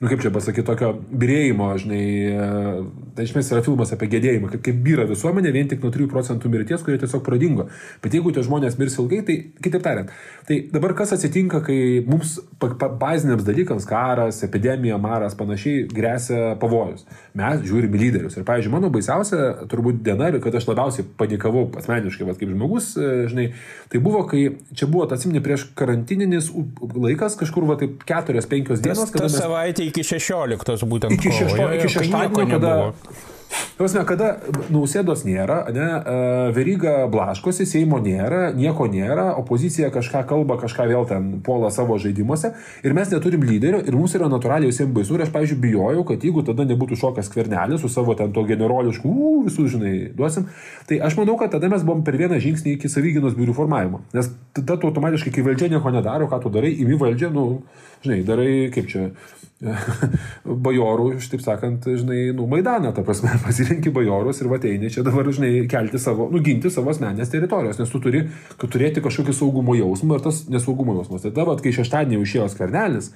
[0.00, 2.48] nu kaip čia pasakyti, tokio birėjimo, žinai, e,
[3.16, 6.08] tai iš esmės yra filmas apie gedėjimą, kaip, kaip byra visuomenė vien tik nuo 3
[6.12, 7.64] procentų mirties, kurie tiesiog pradingo.
[8.04, 10.12] Bet jeigu tie žmonės mirs ilgai, tai kitaip tariant,
[10.48, 17.06] tai dabar kas atsitinka, kai mums baziniams dalykams, karas, epidemija, maras, panašiai, grėsia pavojus.
[17.36, 18.36] Mes žiūrim į lyderius.
[18.36, 22.92] Ir, pavyzdžiui, mano baisiausia turbūt diena, ir kad aš labiausiai panikavau asmeniškai, vat, kaip žmogus,
[23.00, 23.48] e, žinai,
[23.92, 24.44] tai buvo, kai
[24.76, 26.52] čia buvo, atsimni, prieš karantininis
[26.92, 31.16] laikas, kažkur, va, taip, keturios, penkios Tas, dienos, kada tas mes savaitė iki 16 būtent.
[31.16, 33.34] iki, šešto, jo, jo, iki šeštadienio, kada nebuvo.
[33.76, 34.30] Prasme, kada
[34.72, 35.86] nausėdos nėra, ne,
[36.56, 42.54] veryga blaškosi, Seimo nėra, nieko nėra, opozicija kažką kalba, kažką vėl ten puola savo žaidimuose
[42.86, 46.24] ir mes neturim lyderio ir mums yra natūraliai visiems baisu ir aš, pavyzdžiui, bijojau, kad
[46.24, 50.48] jeigu tada nebūtų šokas kvernelis su savo ten to generolišku, uu, visų, žinai, duosim,
[50.88, 54.00] tai aš manau, kad tada mes buvom per vieną žingsnį iki savyginos biurų formavimo.
[54.16, 57.46] Nes tada tu automatiškai, kai valdžia nieko nedaro, ką tu darai, imi valdžią, nu,
[58.04, 59.10] žinai, darai kaip čia
[60.66, 65.64] bajorų, taip sakant, žinai, nu, Maidaną, ta prasme, pasirinki bajorus ir vateini čia dabar, žinai,
[65.70, 68.26] kelti savo, nuginti savo asmenės teritorijos, nes tu turi
[68.60, 71.24] turėti kažkokį saugumo jausmą ir tas nesaugumo jausmas.
[71.24, 73.12] Tai dabar, kai šeštadienį išėjo skvernelis,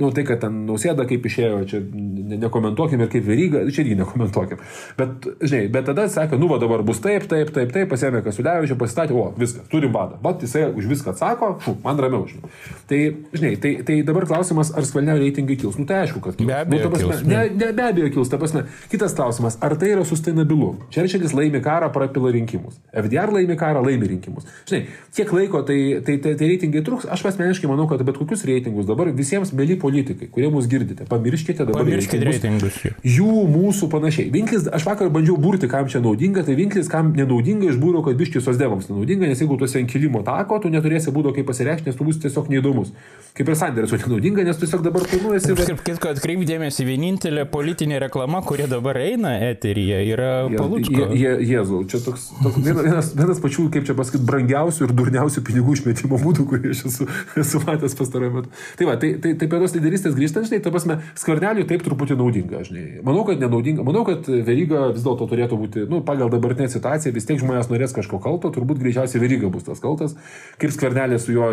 [0.00, 3.98] nu, tai, kad ten nausėda kaip išėjo, čia ne, nekomentuokim ir kaip veryga, čia irgi
[4.00, 4.62] nekomentuokim.
[4.98, 8.78] Bet, žinai, bet tada sakė, nu, va dabar bus taip, taip, taip, taip, pasėmė Kasulevičių,
[8.80, 10.18] pasistatė, o, viskas, turim badą.
[10.24, 12.50] Bet jisai už viską atsako, fu, man ramiau, žinai.
[12.90, 13.00] Tai,
[13.34, 15.78] žinai, tai, tai dabar klausimas, ar skvernelio reitingai kils.
[15.80, 16.48] Nu, tai aišku, kad kils.
[16.50, 18.32] Be abejo, nu, prasme, kils, ne, ne, be abejo kils.
[18.32, 20.74] Ta prasme, kitas klausimas, ar tai yra sustainabilu?
[20.94, 22.76] Čerčilis laimi karą, prapila rinkimus.
[22.92, 24.46] FDR laimi karą, laimi rinkimus.
[24.68, 24.82] Žinai,
[25.16, 28.86] kiek laiko tai, tai, tai, tai reitingai truks, aš asmeniškai manau, kad bet kokius reitingus
[28.88, 32.80] dabar visiems mėly politikai, kurie mus girdite, pamirškite dabar Pamirškite reitingus.
[33.04, 34.28] Jų, mūsų panašiai.
[34.34, 38.44] Vinklis, aš vakar bandžiau būrti, kam čia naudinga, tai vinklis, kam nenaudinga, išbūriau, kad biškis
[38.44, 41.98] sosdevams nenaudinga, nes jeigu tu esi ant kilimo tako, tu neturėsi būdo kaip pasireikšti, nes
[41.98, 42.92] tu būsi tiesiog neįdomus.
[43.34, 45.56] Kaip ir Sanderis, o nenaudinga, nes tu tiesiog dabar planuojasi.
[45.58, 51.08] Tarp kitko, atkreipdėmėsi, vienintelė politinė reklama, kuri dabar eina eteryje, yra Palučko.
[51.14, 55.44] Je, je, Jėzau, čia toks, toks vienas, vienas, pačių, kaip čia pasakyti, brangiausių ir durniausių
[55.46, 57.08] pinigų išmetimo būdų, kurį aš esu,
[57.40, 58.52] esu matęs pastarojame metu.
[58.78, 62.18] Tai va, tai, tai, tai prie tos lyderystės grįžtant, žinai, ta prasme, skverneliui taip truputį
[62.20, 62.84] naudinga, žinai.
[63.06, 67.28] Manau, kad nenaudinga, manau, kad veryga vis dėlto turėtų būti, nu, pagal dabartinę situaciją, vis
[67.28, 70.16] tiek žmonės norės kažko kalto, turbūt greičiausiai veryga bus tas kaltas,
[70.60, 71.50] kaip skvernelė su juo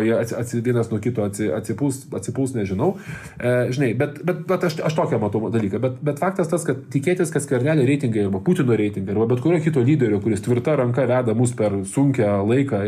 [0.64, 2.92] vienas nuo kito atsipuls, atsipuls nežinau.
[3.38, 5.80] E, žinai, bet, bet, bet aš, aš tokią matau dalyką.
[5.82, 9.60] Bet, bet faktas tas, kad tikėtis, kad skvernelio reitingai arba Putino reitingai arba bet kurio
[9.62, 12.82] kito lyderio, kuris tvirta ranka veda mus per sunkę laiką,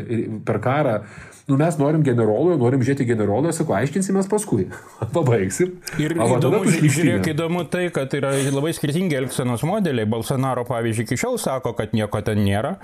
[0.48, 0.98] per karą,
[1.46, 4.66] nu mes norim generolo, norim žiūrėti generolo, sakau, aiškinsimės paskui.
[5.16, 5.76] Pabaigsim.
[6.00, 10.08] Ir O va, tada įdomu, žiūrėk, įdomu tai, kad yra labai skirtingi elgsenos modeliai.
[10.08, 12.78] Bolsonaro, pavyzdžiui, iki šiol sako, kad nieko ten nėra.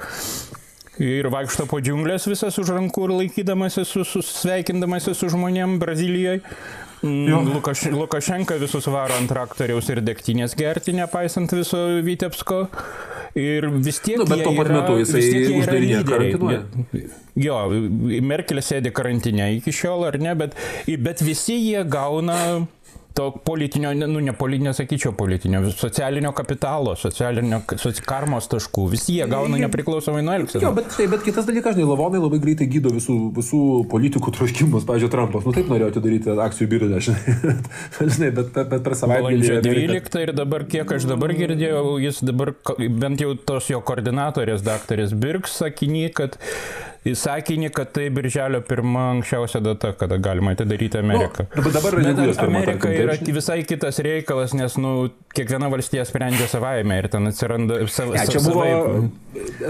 [1.00, 6.42] Ir vaikšto po džiunglės visas už rankų ir laikydamasis, su, su, sveikindamasis su žmonėm Brazilijoje.
[7.02, 7.40] Jo.
[7.46, 12.66] Lukaš, Lukašenka visus varo ant traktoriaus ir degtinės gerti, nepaisant viso Vitebsko.
[13.38, 14.18] Ir vis tiek...
[14.18, 16.62] Nu, bet tuo pat yra- metu jisai uždarinėja, karantinuoja.
[17.40, 17.60] Jo,
[18.26, 20.56] Merkel sėdi karantine iki šiol ar ne, bet,
[20.98, 22.66] bet visi jie gauna
[23.14, 28.84] to politinio, nu ne politinio, sakyčiau, politinio, socialinio kapitalo, socialinio soci- karmos taškų.
[28.92, 30.74] Visi jie gauna nepriklausomai nuo Jo, elgsenos.
[30.76, 34.86] bet, štai, bet kitas dalykas, žinai, lavonai labai greitai gydo visų, visų politikų troškimus.
[34.88, 37.56] Pavyzdžiui, Trumpas, nu taip norėjo atidaryti akcijų biržą, žinai.
[38.14, 39.26] žinai, bet, bet, bet per savaitę.
[39.26, 44.62] Balandžio 12 ir dabar, kiek aš dabar girdėjau, jis dabar, bent jau tos jo koordinatorės,
[44.66, 46.38] daktarės Birks, sakinį, kad
[47.08, 51.46] įsakinį, kad tai birželio pirma anksčiausia data, kada galima atidaryti Ameriką.
[51.56, 56.04] Nu, bet dabar Bet pirma, Amerika tarkim, yra visai kitas reikalas, nes, nu, kiekviena valstija
[56.04, 58.16] sprendžia savaime ir ten atsiranda savo...
[58.16, 58.64] Ne, čia buvo,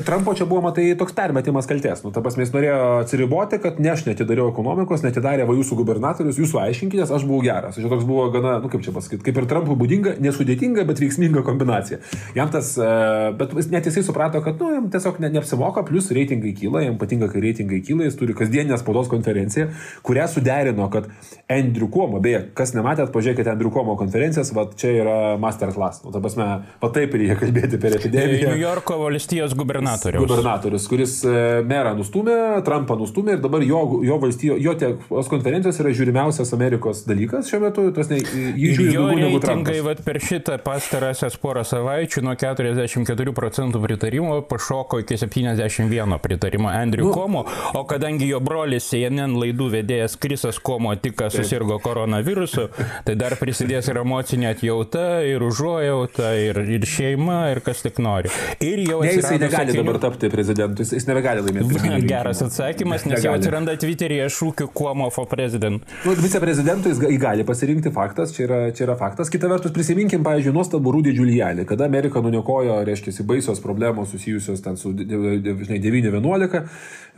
[0.06, 2.00] Trumpo čia buvo, matai, toks permetimas kalties.
[2.02, 6.40] Nu, ta prasme, jis norėjo atsiriboti, kad ne aš netidariau ekonomikos, netidarė va jūsų gubernatorius,
[6.40, 7.76] jūsų aiškinkitės, aš buvau geras.
[7.76, 11.44] Čia toks buvo gana, nu kaip čia pasakyti, kaip ir Trumpui būdinga, nesudėtinga, bet veiksminga
[11.44, 12.00] kombinacija.
[12.38, 12.90] Jam tas, e,
[13.36, 17.19] bet net jisai suprato, kad, nu, jam tiesiog ne, neapsimoka, plus reitingai kyla, jam patinka,
[17.28, 19.68] kai reitingai kyla, jis turi kasdienę spaudos konferenciją,
[20.06, 21.10] kurią suderino, kad
[21.50, 26.04] Andrew Cuomo, beje, kas nematėt, pažiūrėkite Andrew Cuomo konferencijas, va čia yra masterclass.
[26.04, 26.48] Nu, ta prasme,
[26.80, 28.52] va taip reikia kalbėti per epidemiją.
[28.54, 30.24] New Yorko valstijos gubernatoriaus.
[30.24, 35.80] Gubernatorius, kuris e, merą nustumė, Trumpą nustumė ir dabar jo, jo valstijo, jo tiek konferencijos
[35.82, 39.80] yra žiūrimiausias Amerikos dalykas šiuo metu, tas ne, jį Ir žiūri daugiau negu Trumpas.
[39.86, 47.08] vat, per šitą pastarąsias porą savaičių nuo 44 procentų pritarimo pašoko iki 71 pritarimo Andrew
[47.08, 47.44] nu, Komo,
[47.74, 52.68] o kadangi jo brolis CNN laidų vedėjas Krisas Komo tik susirgo koronavirusu,
[53.06, 58.30] tai dar prisidės ir emocinė atjauta, ir užuojauta, ir, ir šeima, ir kas tik nori.
[58.64, 62.06] Ir jau Ne, jisai negali sakinių- dabar tapti prezidentu, jis, jis nebegali laimėti.
[62.12, 63.40] Geras atsakymas, nes jau Negali.
[63.42, 65.82] atsiranda Twitter'yje šūkių Kuomo for president.
[66.04, 69.30] Nu, Viceprezidentų jis gali pasirinkti, faktas, čia yra, čia yra faktas.
[69.32, 74.76] Kita vertus, prisiminkim, pavyzdžiui, nuostabų Rūdį Giulianį, kada Amerika nuniokojo, reiškia, baisios problemos susijusios ten
[74.80, 76.64] su, žinai, 9-11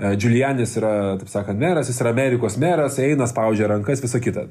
[0.00, 4.46] Giulianis yra, taip sakant, meras, jis yra Amerikos meras, eina, spaudžia rankas, visa kita.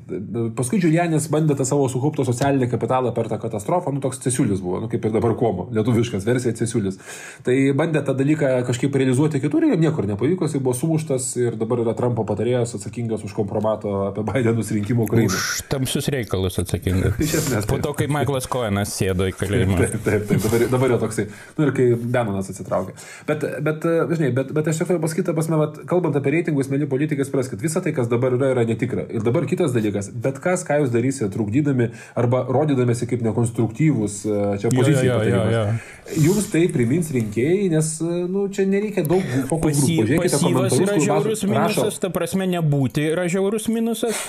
[0.55, 4.83] Paskui Giulianis bandė tą savo sukauptą socialinį kapitalą per tą katastrofą, nu toks cesiulis buvo,
[4.83, 6.99] nu kaip ir dabar komo, lietuviškas versija cesiulis.
[7.45, 11.81] Tai bandė tą dalyką kažkaip realizuoti kitur ir niekur nepavyko, jis buvo sumuštas ir dabar
[11.83, 15.41] yra Trumpo patarėjas atsakingas už kompromato apie Bidenus rinkimų Ukrainoje.
[15.41, 17.17] Už tamsius reikalus atsakingas.
[17.25, 17.67] Iš esmės.
[17.69, 19.81] Po to, kai Michaelas Koenas sėdo į kalėjimą.
[19.81, 21.27] Taip, taip, taip, dabar, dabar jau toksai.
[21.57, 22.95] Nu ir kai Benonas atsitraukė.
[23.27, 25.03] Bet, bet, žinai, bet, bet aš tik noriu
[25.35, 28.65] pasakyti, pasme, vat, kalbant apie reitingus, mėly politikai, supraskit, visa tai, kas dabar yra, yra
[28.67, 29.05] netikra.
[29.11, 34.21] Ir dabar kitas dalykas, bet kas, ką jūs darysite, trukdydami arba rodydamėsi kaip nekonstruktyvūs
[34.61, 35.07] čia pozicijai.
[35.07, 35.65] Jo, jo, jo, jo.
[36.21, 37.91] Jums tai primins rinkėjai, nes,
[38.31, 40.07] nu, čia nereikia daug fokus Pasy, grupų.
[40.09, 44.25] Žiūrėkite, pasyvas yra žiaurus minusas, ta prasme nebūti yra žiaurus minusas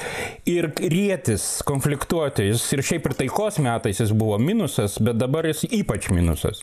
[0.48, 2.50] ir rėtis, konfliktuoti.
[2.52, 6.62] Jis ir šiaip ir taikos metais jis buvo minusas, bet dabar jis ypač minusas.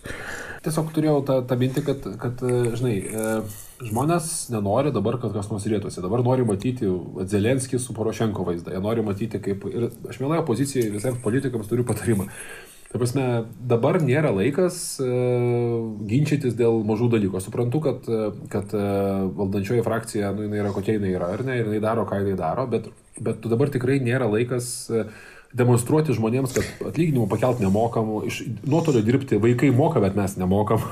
[0.63, 3.27] Tiesiog turėjau tą, tą mintį, kad, kad, e, žinai, e,
[3.83, 6.01] žmonės nenori dabar, kad kas nors rėtųsi.
[6.03, 6.89] Dabar nori matyti
[7.31, 8.73] Zelenskį su Porošenko vaizdą.
[8.75, 9.67] Jie nori matyti, kaip...
[9.71, 12.27] Ir aš mielai opozicijai visiems politikams turiu patarimą.
[12.89, 13.23] Ta prasme,
[13.69, 15.07] dabar nėra laikas e,
[16.09, 17.37] ginčytis dėl mažų dalykų.
[17.37, 18.85] Aš suprantu, kad, e, kad e,
[19.37, 22.33] valdančioji frakcija, nu, jinai yra kokia jinai yra, ar ne, ir jinai daro, ką jinai
[22.39, 22.89] daro, bet,
[23.21, 25.05] bet dabar tikrai nėra laikas e,
[25.55, 30.83] demonstruoti žmonėms, kad atlyginimų pakelt nemokamų, iš nuotolio dirbti vaikai moka, bet mes nemokam.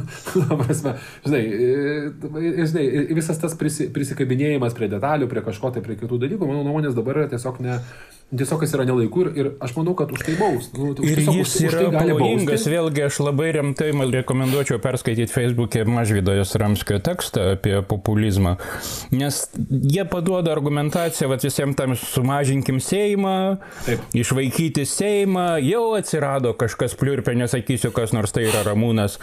[0.62, 0.94] Prasme,
[1.26, 2.84] žinai, e, žinai,
[3.18, 7.24] visas tas prisi, prisikabinėjimas prie detalių, prie kažko tai, prie kitų dalykų, mano nuomonės dabar
[7.24, 7.80] yra tiesiog ne...
[8.26, 10.64] Tiesiog jis yra nelaiku ir, ir aš manau, kad už tai baus.
[10.74, 14.80] Nu, už- Ir jis už, už yra tai gali pavojingas, vėlgi aš labai rimtai rekomenduočiau
[14.82, 18.56] perskaityti Facebook'e Mažvydojas Ramskio tekstą apie populizmą,
[19.14, 19.38] nes
[19.70, 24.02] jie paduoda argumentaciją, va visiems tam sumažinkim Seimą, Taip.
[24.10, 29.20] išvaikyti Seimą, jau atsirado kažkas pliurpė, nesakysiu, kas nors tai yra Ramūnas,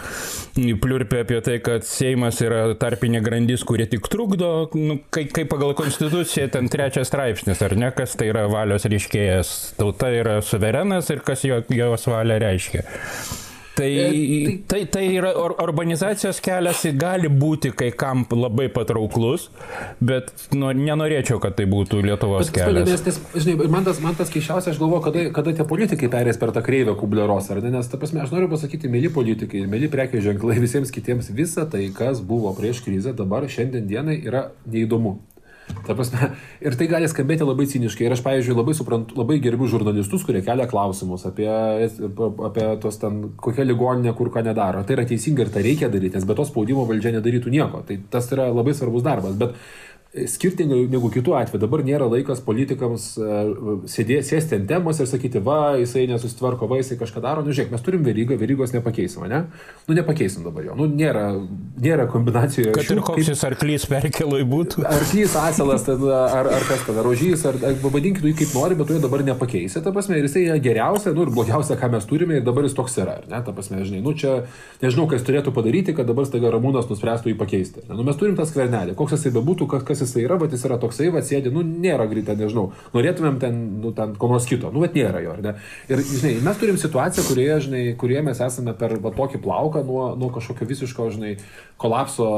[0.55, 5.75] pliurpė apie tai, kad Seimas yra tarpinė grandis, kurie tik trukdo, nu, kaip, kaip pagal
[5.75, 11.25] konstituciją ten trečias straipsnis, ar ne, kas tai yra valios reiškėjas, tauta yra suverenas ir
[11.25, 12.85] kas jo, jos valia reiškia.
[13.73, 13.89] Tai,
[14.69, 19.47] tai, tai yra ur- urbanizacijos kelias gali būti kai kam labai patrauklus,
[19.97, 22.91] bet nu, nenorėčiau, kad tai būtų Lietuvos Bet, kelias.
[22.91, 26.37] nes, nes, žinai, man tas, man tas keiščiausia, aš galvoju, kada, kada tie politikai perės
[26.37, 27.73] per tą kreivę kubleros, ar ne?
[27.73, 31.87] Nes, ta prasme, aš noriu pasakyti, mėly politikai, mėly prekių ženklai, visiems kitiems, visa tai,
[31.97, 35.17] kas buvo prieš krizę, dabar šiandien dienai yra neįdomu.
[35.83, 36.29] Ta prasme,
[36.63, 38.05] ir tai gali skambėti labai ciniškai.
[38.07, 41.47] Ir aš, pavyzdžiui, labai, suprantu, labai gerbiu žurnalistus, kurie kelia klausimus apie,
[42.47, 44.83] apie tos ten, kokią ligoninę, kur ką nedaro.
[44.83, 47.83] Tai yra teisinga ir tai reikia daryti, nes be to spaudimo valdžia nedarytų nieko.
[47.87, 49.39] Tai tas yra labai svarbus darbas.
[49.39, 49.55] Bet
[50.13, 55.41] skirtingai negu kitų atveju, dabar nėra laikas politikams uh, sėdė, sėsti ant temos ir sakyti,
[55.41, 57.41] va, jisai nesusitvarko, va, jisai kažką daro.
[57.41, 59.39] Nu, žiūrėk, mes turim verygą, verygos nepakeisim, ne?
[59.87, 60.75] Nu, nepakeisim dabar jo.
[60.77, 61.25] Nu, nėra,
[61.81, 62.75] nėra kombinacijoje.
[62.77, 64.85] Kad ir šių, koks jis arklys perkelui būtų.
[64.93, 68.99] Arklys, asilas, ar, ar kas ten, rožys, ar, ar pavadinkit jį kaip nori, bet tu
[68.99, 72.37] jo dabar nepakeisi, ta prasme, ir jisai yra geriausia, nu ir blogiausia, ką mes turime,
[72.37, 74.43] ir dabar jis toks yra, ne, ta prasme, žinai, nu čia,
[74.83, 77.85] nežinau, kas turėtų padaryti, kad dabar staiga Ramūnas nuspręstų jį pakeisti.
[77.87, 77.97] Ne?
[77.97, 80.77] Nu, mes turim tą skvernelį, koks jisai bebūtų, kas, kas jisai yra, bet jis yra
[80.81, 84.83] toksai, va, sėdi, nu, nėra grita, nežinau, norėtumėm ten, nu, ten, ko nors kito, nu,
[84.83, 85.53] bet nėra jo, ar ne.
[85.91, 90.07] Ir, žinai, mes turim situaciją, kurioje, žinai, kurioje mes esame per va, tokį plauką nuo,
[90.19, 91.35] nuo kažkokio visiško, žinai,
[91.81, 92.29] kolapso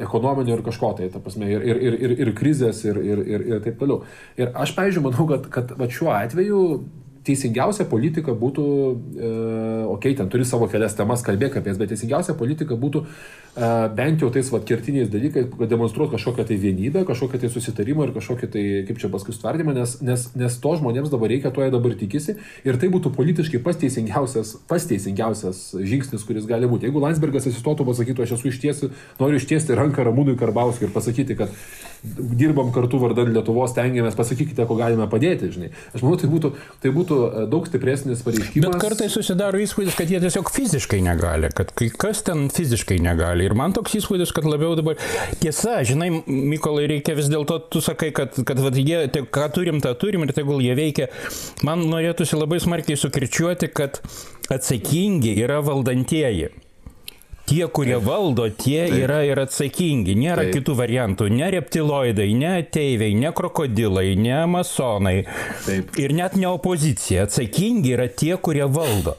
[0.00, 3.48] ekonominio ir kažko tai, ta prasme, ir, ir, ir, ir, ir krizės, ir, ir, ir,
[3.52, 4.02] ir taip toliau.
[4.40, 6.60] Ir aš, pavyzdžiui, manau, kad, kad va, šiuo atveju
[7.24, 8.64] teisingiausia politika būtų,
[9.16, 9.30] e,
[9.88, 13.68] okei, okay, ten turi savo kelias temas, kalbėk apie jas, bet teisingiausia politika būtų e,
[13.96, 18.14] bent jau tais vat, kertiniais dalykais kad demonstruoti kažkokią tai vienybę, kažkokią tai susitarimą ir
[18.16, 21.72] kažkokią tai, kaip čia paskui stvardymą, nes, nes, nes to žmonėms dabar reikia, to jie
[21.74, 26.90] dabar tikisi ir tai būtų politiškai pats teisingiausias, pats teisingiausias žingsnis, kuris gali būti.
[26.90, 31.52] Jeigu Landsbergas atsistotų, pasakytų, aš esu ištiesi, noriu ištiesti ranką Ramūnui Karbauskiui ir pasakyti, kad
[32.04, 35.70] dirbam kartu vardan Lietuvos, tengiamės, pasakykite, ko galime padėti, žinai.
[35.96, 36.50] Aš manau, tai būtų,
[36.82, 38.66] tai būtų e, daug stipresnis pareiškimas.
[38.66, 43.48] Bet kartais susidaro įspūdis, kad jie tiesiog fiziškai negali, kad kai kas ten fiziškai negali.
[43.48, 45.00] Ir man toks įspūdis, kad labiau dabar...
[45.40, 49.80] Tiesa, žinai, Mykolai, reikia vis dėlto, tu sakai, kad, kad vat, jie, tai, ką turim,
[49.84, 51.08] tą turim ir tegul jie veikia.
[51.66, 54.02] Man norėtųsi labai smarkiai sukirčiuoti, kad
[54.52, 56.52] atsakingi yra valdantieji.
[57.44, 58.98] Tie, kurie valdo, tie Taip.
[59.04, 60.14] yra ir atsakingi.
[60.16, 60.54] Nėra Taip.
[60.56, 61.28] kitų variantų.
[61.28, 65.26] Ne reptiloidai, ne ateiviai, ne krokodilai, ne masonai.
[65.66, 65.92] Taip.
[66.00, 67.26] Ir net ne opozicija.
[67.28, 69.18] Atsakingi yra tie, kurie valdo.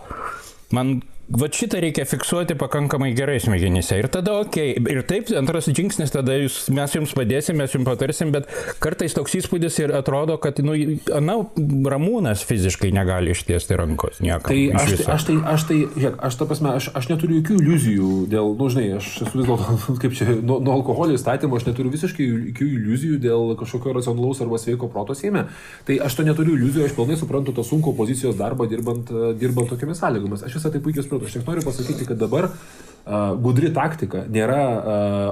[0.73, 0.97] Man
[1.29, 3.97] va šitą reikia fiksuoti pakankamai gerai smegenyse.
[3.97, 4.93] Ir tada, okei, okay.
[4.93, 8.49] ir taip, antras žingsnis, tada jūs, mes jums padėsim, mes jums patarsim, bet
[8.83, 10.75] kartais toks įspūdis ir atrodo, kad, nu,
[11.25, 11.38] na,
[11.89, 14.51] ramūnas fiziškai negali ištiesti rankos niekam.
[14.51, 17.57] Tai aš, tai, aš tai, aš tai, žiūrėk, aš ta prasme, aš, aš neturiu jokių
[17.63, 21.67] iliuzijų dėl, nu, žinai, aš esu vis dėlto, kaip čia, nuo, nuo alkoholio įstatymo, aš
[21.71, 25.47] neturiu visiškai jokių iliuzijų dėl kažkokio racionalaus arba sveiko proto seime.
[25.89, 29.09] Tai aš to neturiu iliuzijų, aš pilnai suprantu tą sunku opozicijos darbą dirbant,
[29.39, 30.45] dirbant tokiamis sąlygomis.
[30.45, 31.14] Aš visą tai puikiai suprantu.
[31.23, 32.49] Aš tik noriu pasakyti, kad dabar
[33.05, 34.61] gudri taktika nėra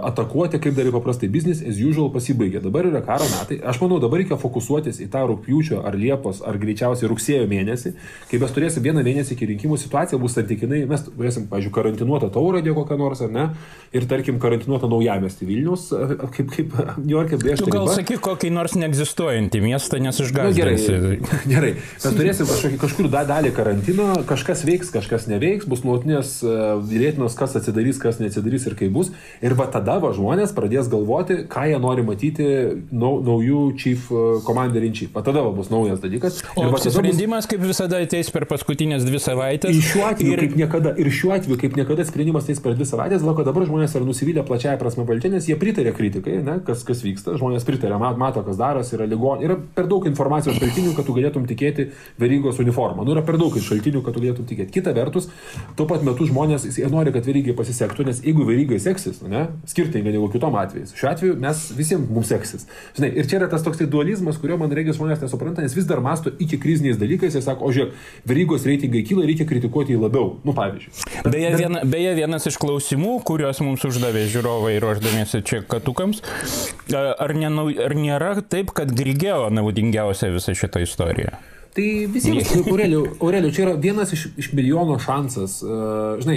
[0.05, 2.62] atakuoti, kaip darė paprastai business as usual pasibaigė.
[2.62, 3.57] Dabar yra karo metai.
[3.65, 7.95] Aš manau, dabar reikia fokusuotis į tą rūpjūčio ar liepos ar greičiausiai rugsėjo mėnesį.
[8.29, 12.75] Kai mes turėsim vieną mėnesį iki rinkimų, situacija bus santykinai, mes turėsim, pažiūrėjau, karantinuotą tauragę
[12.77, 13.47] kokią nors ar ne,
[13.95, 15.88] ir tarkim karantinuotą naujamestį Vilnius,
[16.36, 17.65] kaip, kaip New York'e brėžti.
[17.65, 20.93] Tu gal sakyk kokį nors neegzistuojantį miestą, nes išgąsdinsi.
[20.93, 21.73] Nu, gerai, gerai.
[22.03, 27.99] Mes turėsim kažkokį, kažkur dalį karantino, kažkas veiks, kažkas neveiks, bus nuotinės vėlėtinos, kas atsidarys,
[28.04, 29.13] kas neatsidarys ir kaip bus.
[29.41, 32.47] Ir va tada va žmonės pradės galvoti, ką jie nori matyti
[32.91, 34.12] nau, naujų chief
[34.45, 35.13] commander in chief.
[35.15, 36.41] Va tada va bus naujas dalykas.
[36.58, 37.52] O va sprendimas, bus...
[37.54, 39.73] kaip visada, ateis per paskutinės dvi savaitės.
[39.73, 40.43] Ir šiuo atveju, ir...
[40.43, 43.67] kaip niekada, ir šiuo atveju, kaip niekada sprendimas ateis per dvi savaitės, dėl ko dabar
[43.69, 47.65] žmonės yra nusivylę plačiaja prasme valdžia, nes jie pritarė kritikai, ne, kas, kas vyksta, žmonės
[47.67, 51.89] pritarė, mato, kas darosi, yra ligon, yra per daug informacijos šaltinių, kad tu galėtum tikėti
[52.21, 53.06] verygos uniformą.
[53.06, 54.73] Nu, yra per daug šaltinių, kad tu galėtum tikėti.
[54.76, 55.30] Kita vertus,
[55.78, 60.30] tuo pat metu žmonės nori, kad verygai pasisektų, nes jeigu verygai seksis, ne, skirtingai negu
[60.32, 62.66] kitom atvejais, šiuo atveju mes visiems mums seksis.
[62.98, 66.02] Žinai, ir čia yra tas toks dualizmas, kurio man regis žmonės nesupranta, nes vis dar
[66.02, 67.94] masto iki kriziniais dalykais ir sako, o žiūrėk,
[68.26, 70.38] verygos reitingai kyla, reikia kritikuoti jį labiau.
[70.44, 71.24] Nu, pavyzdžiui.
[71.30, 76.24] Beje, viena, beje, vienas iš klausimų, kuriuos mums uždavė žiūrovai ruoždamiesi čia katukams,
[76.94, 81.39] ar, nenau, ar nėra taip, kad Grigeo naudingiausia visa šita istorija?
[81.73, 85.55] Tai visiems, Aurelio, Aurelio, čia yra vienas iš, iš milijono šansas.
[85.65, 86.36] Uh, žinai,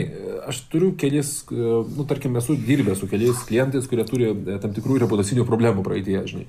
[0.48, 4.30] aš turiu kelis, uh, nu, tarkim, esu dirbęs su keliais klientais, kurie turi
[4.62, 6.46] tam tikrų reputacinių problemų praeitie, žinai.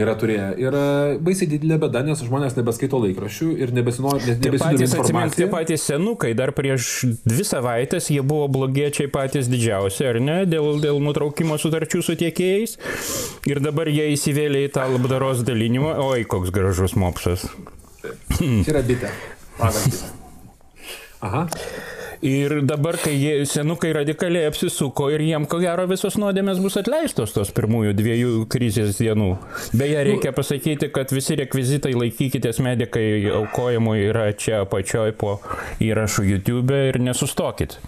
[0.00, 0.46] Yra turėję.
[0.62, 0.84] Yra
[1.20, 5.36] baisiai didelė bėda, nes žmonės nebeskaito laikraščių ir nebesinori, nes nebesidomi informacija.
[5.42, 6.88] Tie patys senukai, dar prieš
[7.28, 12.78] dvi savaitės jie buvo blogiečiai patys didžiausi, ar ne, dėl, dėl nutraukimo sutarčių su tiekėjais.
[13.52, 15.98] Ir dabar jie įsivėlė į tą labdaros dalinimą.
[16.06, 17.44] Oi, koks gražus mopsas.
[18.00, 19.10] Čia yra bitė.
[19.58, 20.04] Pavyzdys.
[21.20, 21.44] Aha.
[22.20, 27.32] Ir dabar, kai jie senukai radikaliai apsisuko ir jiem ko gero visos nuodėmės bus atleistos
[27.32, 29.28] tos pirmųjų dviejų krizės dienų.
[29.72, 33.06] Beje, reikia pasakyti, kad visi rekvizitai laikykitės medikai
[33.38, 35.38] aukojimui yra čia apačioj po
[35.80, 37.78] įrašų YouTube ir nesustokit.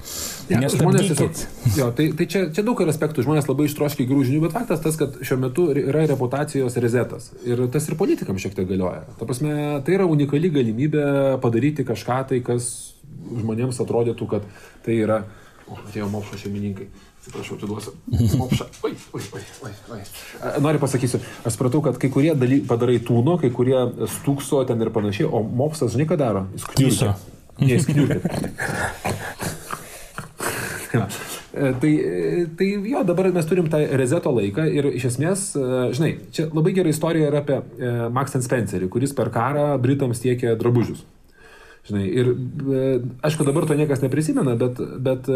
[0.48, 1.42] Ja, žmonės tiesiog,
[1.76, 4.80] jo, tai, tai čia, čia daug yra aspektų, žmonės labai ištroškia gerų žinių, bet faktas
[4.84, 7.28] tas, kad šiuo metu yra reputacijos rezetas.
[7.44, 9.04] Ir tas ir politikams šiek tiek galioja.
[9.20, 9.52] Ta prasme,
[9.84, 11.04] tai yra unikali galimybė
[11.44, 12.72] padaryti kažką tai, kas
[13.42, 14.46] žmonėms atrodytų, kad
[14.86, 15.22] tai yra...
[15.70, 16.88] O, atėjo mopšo šeimininkai.
[17.22, 17.92] Atsiprašau, atiduosiu.
[18.40, 18.64] Mopšą.
[18.82, 20.00] Oi, oi, oi, oi, oi.
[20.64, 23.78] Noriu pasakysiu, aš supratau, kad kai kurie daly, padarai tūno, kai kurie
[24.16, 26.48] stūkso ten ir panašiai, o mopsas, žinai, ką daro?
[26.56, 27.12] Jis klyso.
[27.60, 28.18] Ne, jis klyso.
[30.98, 31.06] ja.
[31.52, 31.92] Tai,
[32.58, 35.50] tai jo, dabar mes turim tą rezeto laiką ir iš esmės,
[35.94, 37.60] žinai, čia labai gera istorija yra apie
[38.10, 41.04] Max Spencerį, kuris per karą Britams tiekė drabužius.
[41.82, 42.28] Žinai, ir
[43.26, 45.26] aišku, dabar to niekas neprisimena, bet, bet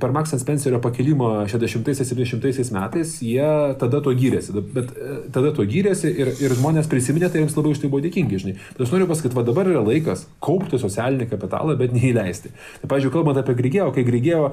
[0.00, 4.56] per Max Spencerio pakilimą 60-70 metais jie tada to gyrėsi.
[4.56, 4.94] Bet
[5.34, 8.56] tada to gyrėsi ir, ir žmonės prisiminė, tai jiems labai už tai buvo dėkingi, žinai.
[8.72, 12.56] Bet aš noriu pasakyti, va dabar yra laikas kaupti socialinį kapitalą, bet neįleisti.
[12.80, 14.50] Tai, pavyzdžiui, kalbant apie Grigėjo, kai Grigėjo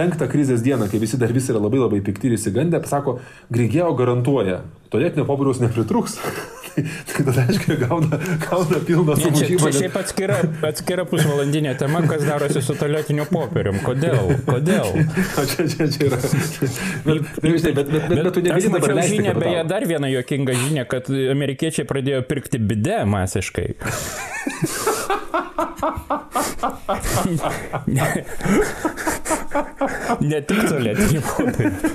[0.00, 3.18] penktą krizės dieną, kai visi dar visi yra labai labai pikti ir įsigandę, pasako,
[3.52, 6.16] Grigėjo garantuoja, tualetinio popieriaus nepritruks.
[6.74, 9.38] tai, tada, aišku, gauna, gauna pilną sumą.
[9.38, 10.38] Čia, čia šiaip atskira,
[10.70, 13.80] atskira pusvalandinė tema, kas darosi su tualetiniu popierium.
[13.84, 14.34] Kodėl?
[14.48, 14.90] Kodėl?
[15.34, 16.18] O čia, čia, čia yra.
[17.04, 19.16] Bet, bet, bet, bet, bet, bet, bet tu negali dabar leisti.
[19.18, 23.68] Žinia, beje, dar viena juokinga žinia, kad amerikiečiai pradėjo pirkti bide masiškai.
[30.24, 31.90] ne tik tualetinį popierių.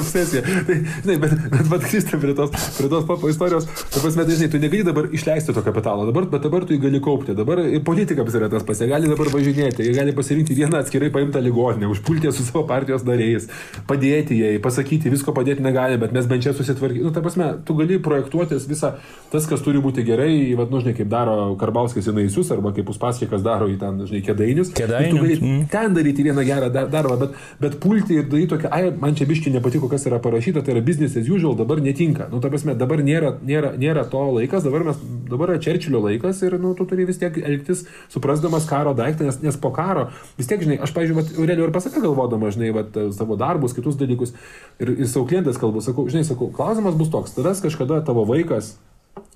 [0.00, 0.42] Obsesija.
[0.44, 3.66] Tai, žinai, bet, bet, bet grįžtam prie tos, prie tos papo istorijos.
[3.92, 6.80] Ta prasme, tai, žinai, tu negali dabar išleisti to kapitalo, dabar, bet dabar tu jį
[6.86, 7.36] gali kaupti.
[7.36, 11.10] Dabar ir politikams yra tas pas, jie gali dabar važinėti, jie gali pasirinkti vieną atskirai
[11.14, 13.48] paimtą ligoninę, užpulti su savo partijos nariais,
[13.90, 17.04] padėti jai, pasakyti, visko padėti negali, bet mes bent čia susitvarkyti.
[17.04, 18.94] Nu, ta prasme, tu gali projektuotis visą
[19.32, 22.93] tas, kas turi būti gerai, vad, nu, žinai, kaip daro Karbauskis į naisius, arba kaip
[22.94, 24.70] Uspaskikas daro į ten, žinai, kėdainius.
[24.76, 25.40] Kėdainius.
[25.42, 25.64] Mm.
[25.72, 29.26] ten daryti vieną gerą dar, darbą, bet, bet pulti ir daryti tokia, ai, man čia
[29.28, 32.28] biški nepatiko, kas yra parašyta, tai yra business as usual, dabar netinka.
[32.32, 36.40] Nu, ta prasme, dabar nėra, nėra, nėra to laikas, dabar, mes, dabar yra Čerčilio laikas
[36.46, 40.50] ir, nu, tu turi vis tiek elgtis suprasdamas karo daiktą, nes, nes po karo, vis
[40.50, 44.34] tiek, žinai, aš, pažiūrėjau, Aurelio ir pasakė galvodama, žinai, vat, savo darbus, kitus dalykus
[44.78, 48.76] ir, ir savo klientas kalbu, sakau, žinai, sakau, klausimas bus toks, tada kažkada tavo vaikas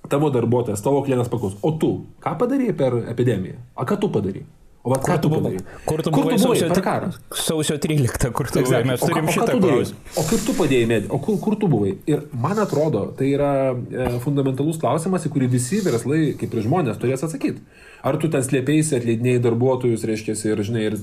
[0.08, 1.92] tavo darbuotojas, tavo klientas paklaus, o tu
[2.24, 3.58] ką padarėjai per epidemiją?
[3.76, 4.46] A ką tu padarėjai?
[4.88, 5.62] O vat, ką tu padarėjai?
[5.84, 7.08] Kur tu kur tu buvai sausio, per karą?
[7.34, 9.98] sausio 13, kur tu buvai, mes turim o šitą klausimą.
[10.14, 11.10] O kaip tu padėjai medį?
[11.12, 11.96] O kur, kur tu buvai?
[12.08, 17.00] Ir man atrodo, tai yra e, fundamentalus klausimas, į kurį visi verslai, kaip ir žmonės,
[17.02, 17.60] turės atsakyti.
[18.06, 20.96] Ar tu ten slėpėsi, atleidinėjai darbuotojus, reiškia, ir, žinai, ir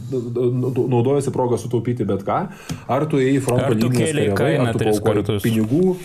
[0.95, 2.45] naudojasi progą sutaupyti bet ką,
[2.95, 5.43] ar tu ėjai į fronto Ar tu kariavai, kainą tris kartus?
[5.43, 5.97] pinigų.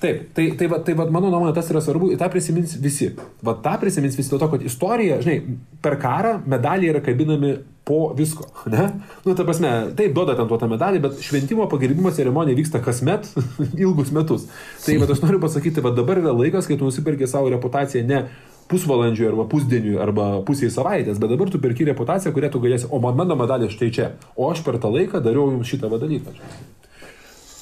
[0.00, 3.10] Taip, tai, tai, va, tai va, mano nuomonė tas yra svarbu, tą prisimins visi.
[3.44, 8.14] Va tą prisimins visi dėl to, kad istorija, žinai, per karą medaliai yra kabinami po
[8.16, 8.86] visko, ne?
[9.26, 13.28] Nu, ta prasme, taip, duoda ten tuo tą medalį, bet šventimo pagerbimo ceremonija vyksta kasmet
[13.82, 14.48] ilgus metus.
[14.86, 18.24] Tai va, aš noriu pasakyti, va dabar yra laikas, kai tu nusipirki savo reputaciją ne
[18.70, 23.02] pusvalandžiui arba pusdieniui arba pusiai savaitės, bet dabar tu perki reputaciją, kurią tu galėsi, o
[23.02, 26.38] man mano medalė štai čia, o aš per tą laiką dariau jums šitą dalyką.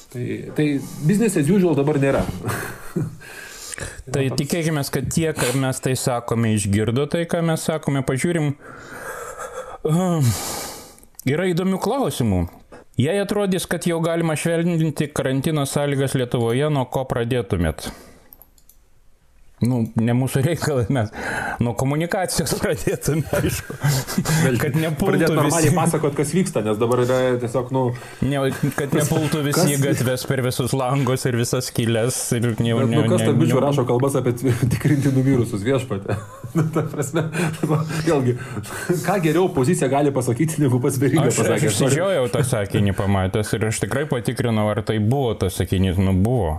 [0.09, 0.25] Tai,
[0.57, 0.67] tai
[1.05, 2.25] business as usual dabar nėra.
[4.09, 8.49] Tai tikėkime, kad tie, ką mes tai sakome, išgirdo tai, ką mes sakome, pažiūrim.
[9.87, 10.25] Um,
[11.29, 12.41] yra įdomių klausimų.
[12.99, 17.87] Jei atrodys, kad jau galima švelninti karantino sąlygas Lietuvoje, nuo ko pradėtumėt?
[19.59, 21.09] Nu, ne mūsų reikalas, mes
[21.59, 23.75] nuo komunikacijos pradėtume, aišku.
[24.61, 27.81] Kad nepultų Pradėti normaliai visi, pasakot, kas vyksta, nes dabar yra tiesiog, nu,
[28.23, 28.39] ne,
[28.77, 32.21] kad nepultų visi Kas- gatves per visus langus ir visas skylės.
[32.39, 36.15] Ir ne, Bet, ne, nu, kas bičiu ne- rašo kalbas apie tvi- tikrinti numirusius viešpatę?
[36.55, 37.25] Nu, Ta prasme,
[37.67, 38.37] va, vėlgi,
[39.03, 40.95] ką geriau pozicija gali pasakyti, negu pats
[41.27, 41.59] Aš, aš pasakė.
[41.67, 41.91] Sorry.
[41.91, 46.55] išsižiojau tą sakinį pamatęs ir aš tikrai patikrinau, ar tai buvo tas sakinys, nu buvo.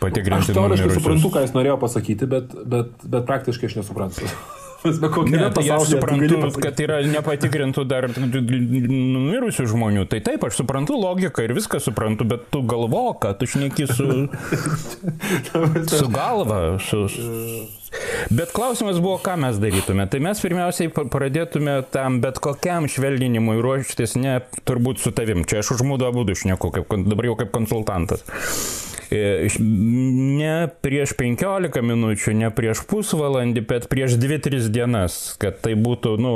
[0.00, 1.02] Aš Patikrinti teoriškai numirusius.
[1.02, 4.30] suprantu, ką jis norėjo pasakyti, bet, bet, bet praktiškai aš nesuprantu.
[4.80, 10.06] Ne, tai aš suprantu, kad yra nepatikrintų dar numirusių žmonių.
[10.08, 14.06] Tai taip, aš suprantu logiką ir viską suprantu, bet tu galvo, kad tu šneki su,
[16.00, 16.78] su galva.
[16.80, 17.04] Su,
[18.32, 20.08] bet klausimas buvo, ką mes darytume.
[20.08, 25.44] Tai mes pirmiausiai pradėtume tam bet kokiam švelninimui ruoštis, ne turbūt su tavim.
[25.44, 28.24] Čia aš užmūdu abu šneku, kaip, dabar jau kaip konsultantas.
[29.10, 30.54] Ne
[30.84, 36.34] prieš 15 minučių, ne prieš pusvalandį, bet prieš 2-3 dienas, kad tai būtų, nu,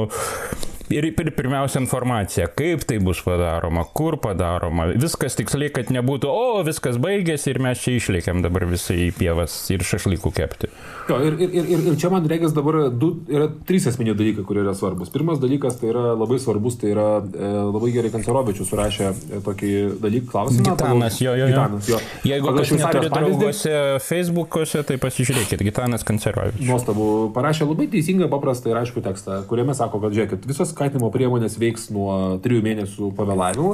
[0.99, 6.62] ir, ir pirmiausia informacija, kaip tai bus padaroma, kur padaroma, viskas tiksliai, kad nebūtų, o
[6.66, 10.70] viskas baigėsi ir mes čia išlėkėm dabar visai į pievas ir šašlykų kepti.
[11.09, 14.62] Jo, ir, ir, ir, ir čia man reikia dabar du, yra trys esminiai dalykai, kurie
[14.62, 15.11] yra svarbus.
[15.12, 19.72] Pirmas dalykas tai yra labai svarbus, tai yra e, labai gerai Kancerovičius surašė e, tokį
[20.01, 20.64] dalyką klausimą.
[20.70, 21.51] Gitanas, jo, jo, jo.
[21.53, 22.01] Gitanas, jo.
[22.24, 23.74] Jeigu Pagal kas neturi drauguose
[24.07, 26.64] Facebook'ose, tai pasižiūrėkit, Gitanas Kancerovičius.
[26.70, 31.57] Nuostabu, parašė labai teisingą, paprastą ir aišku tekstą, kuriame sako, kad žiūrėkit, visos skatinimo priemonės
[31.57, 33.70] veiks nuo trijų mėnesių pavėlavimų,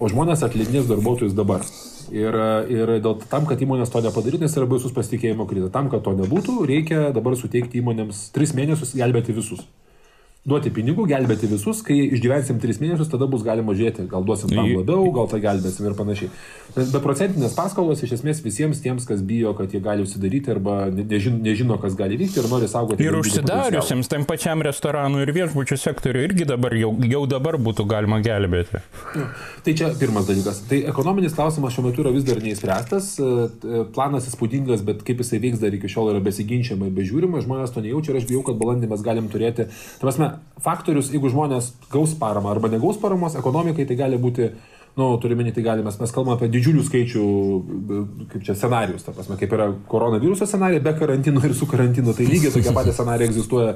[0.00, 1.64] o žmonės atleidinės darbuotojus dabar.
[2.14, 2.36] Ir,
[2.72, 5.70] ir dėl tam, kad įmonės to nepadarytų, nes yra baisus pasitikėjimo krizė.
[5.72, 9.64] Tam, kad to nebūtų, reikia dabar suteikti įmonėms tris mėnesius gelbėti visus.
[10.44, 14.66] Duoti pinigų, gelbėti visus, kai išgyvensim tris mėnesius, tada bus galima žiūrėti, gal duosim tam
[14.68, 16.28] labiau, gal tą gelbėsim ir panašiai.
[16.74, 21.06] Bet beprocentinės paskolos iš esmės visiems tiems, kas bijo, kad jie gali užsidaryti arba ne-
[21.08, 23.06] nežino, nežino kas gali vykti ir nori saugoti.
[23.06, 28.20] Ir užsidariusiems tam pačiam restoranų ir viešbučių sektoriui irgi dabar jau, jau dabar būtų galima
[28.20, 28.82] gelbėti.
[29.64, 30.60] Tai čia pirmas dalykas.
[30.68, 33.14] Tai ekonominis klausimas šiuo metu yra vis dar neįspręstas.
[33.16, 37.40] e, Planas įspūdingas, bet kaip jisai veiks dar iki šiol yra besiginčiama ir bežiūrima.
[37.40, 39.70] Žmonės to nejaučia ir aš bijau, kad balandį mes galim turėti.
[39.72, 40.33] Tai prasme,
[40.64, 44.50] faktorius, jeigu žmonės gaus paramą arba negaus paramos ekonomikai, tai gali būti
[44.96, 47.22] nu, turime, tai galime, mes kalbame apie didžiulių skaičių,
[48.30, 52.26] kaip čia scenarius, ta prasme, kaip yra koronaviruso scenarija be karantino ir su karantinu, tai
[52.28, 53.72] lygiai tokia pati scenarija egzistuoja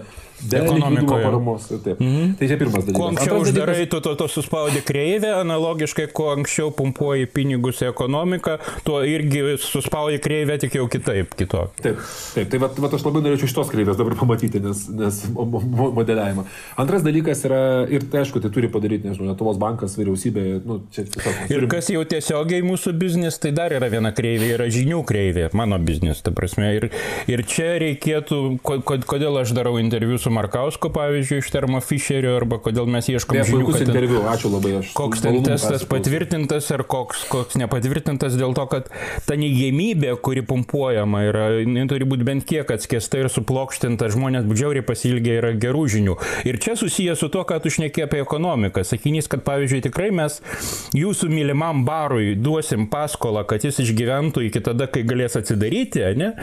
[0.50, 1.24] be Ekonomikoje.
[1.24, 1.66] paramos.
[1.84, 2.00] Taip.
[2.00, 2.36] Mm -hmm.
[2.38, 2.98] Tai čia pirmas dalykas.
[3.00, 7.82] Kuo anksčiau Antras dalykas- uždarai, tu to, to suspaudi kreivę, analogiškai, kuo anksčiau pumpuoji pinigus
[7.82, 11.70] į ekonomiką, tuo irgi suspaudi kreivę tik jau kitaip, kito.
[11.82, 11.96] Taip,
[12.34, 15.90] taip, tai vat, vat aš labai norėčiau šitos kreivės dabar pamatyti, nes, nes mo- mo-
[15.98, 16.44] modeliavimą.
[16.76, 21.07] Antras dalykas yra, ir tai aišku, tai turi padaryti, nežinau, Lietuvos bankas, vyriausybė, nu, čia
[21.14, 21.38] tiesiog.
[21.54, 25.78] Ir kas jau tiesiogiai mūsų biznis, tai dar yra viena kreivė, yra žinių kreivė, mano
[25.82, 26.70] biznis, ta prasme.
[26.78, 26.88] Ir,
[27.30, 32.88] ir čia reikėtų, kodėl aš darau interviu su Markausku, pavyzdžiui, iš Termo Fischerio, arba kodėl
[32.90, 33.62] mes ieškome žinių.
[33.64, 34.92] Puikus interviu, ačiū labai aš.
[34.98, 38.90] Koks ten testas patvirtintas ar koks, koks nepatvirtintas dėl to, kad
[39.28, 41.48] ta neigiamybė, kuri pumpuojama, yra,
[41.90, 46.16] turi būti bent kiek atskėsta ir suplokštinta, žmonės džiauriai pasilgia yra gerų žinių.
[46.48, 48.84] Ir čia susijęs su to, kad tu šnekė apie ekonomiką.
[48.86, 50.40] Sakinys, kad pavyzdžiui tikrai mes
[50.98, 56.34] jūsų mylimam barui duosim paskolą, kad jis išgyventų iki tada, kai galės atsidaryti, ne?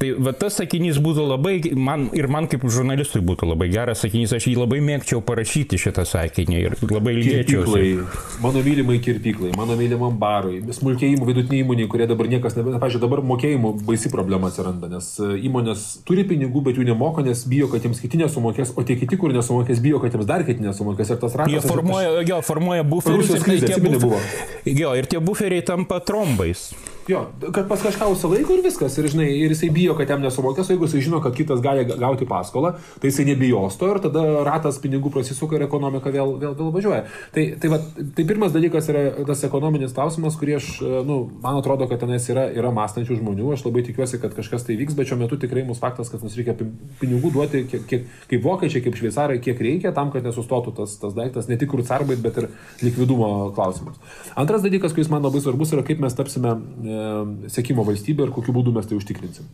[0.00, 4.30] Tai va tas sakinys būtų labai, man ir man kaip žurnalistui būtų labai geras sakinys,
[4.32, 8.06] aš jį labai mėgčiau parašyti šitą sakinį ir labai ilgėčiausi.
[8.40, 13.20] Mano mylimai kirpyklai, mano mylimam barui, smulkėjimų vidutiniai įmoniai, kurie dabar niekas, ne, pažiūrėjau, dabar
[13.28, 17.84] mokėjimų baisi problema atsiranda, nes e, įmonės turi pinigų, bet jų nemoka, nes bijo, kad
[17.84, 21.20] jiems kiti nesumokės, o tie kiti, kur nesumokės, bijo, kad jiems dar kiti nesumokės ir
[21.20, 21.52] tas ratas.
[21.52, 23.26] Jie formuoja, jo, formuoja buferius.
[23.26, 24.22] Rusijos krizė, atsimeni, buvo.
[24.64, 26.70] Jo, ir tie buferiai tampa trombais.
[27.10, 28.94] Jo, kad pas kažką užsilaiko ir viskas.
[29.00, 31.82] Ir, žinai, ir jisai bijo, kad jam nesumokės, o jeigu jisai žino, kad kitas gali
[31.88, 36.54] gauti paskolą, tai jisai nebijos to ir tada ratas pinigų prasisuka ir ekonomika vėl, vėl,
[36.58, 37.00] vėl važiuoja.
[37.34, 37.80] Tai, tai, va,
[38.14, 40.68] tai pirmas dalykas yra tas ekonominis klausimas, kurį aš,
[41.08, 43.50] nu, man atrodo, kad tenais yra, yra mąstančių žmonių.
[43.56, 46.38] Aš labai tikiuosi, kad kažkas tai vyks, bet šiuo metu tikrai mūsų faktas, kad mums
[46.38, 46.54] reikia
[47.02, 51.16] pinigų duoti, kiek, kiek, kaip vokiečiai, kaip šveicarai, kiek reikia tam, kad nesustotų tas, tas
[51.18, 52.50] daiktas, ne tik rucarbait, bet ir
[52.84, 53.98] likvidumo klausimas.
[54.38, 56.54] Antras dalykas, kuris man labai svarbus, yra kaip mes tapsime
[57.00, 59.48] e, sėkimo valstybė ir kokiu būdu mes tai užtikrinsim.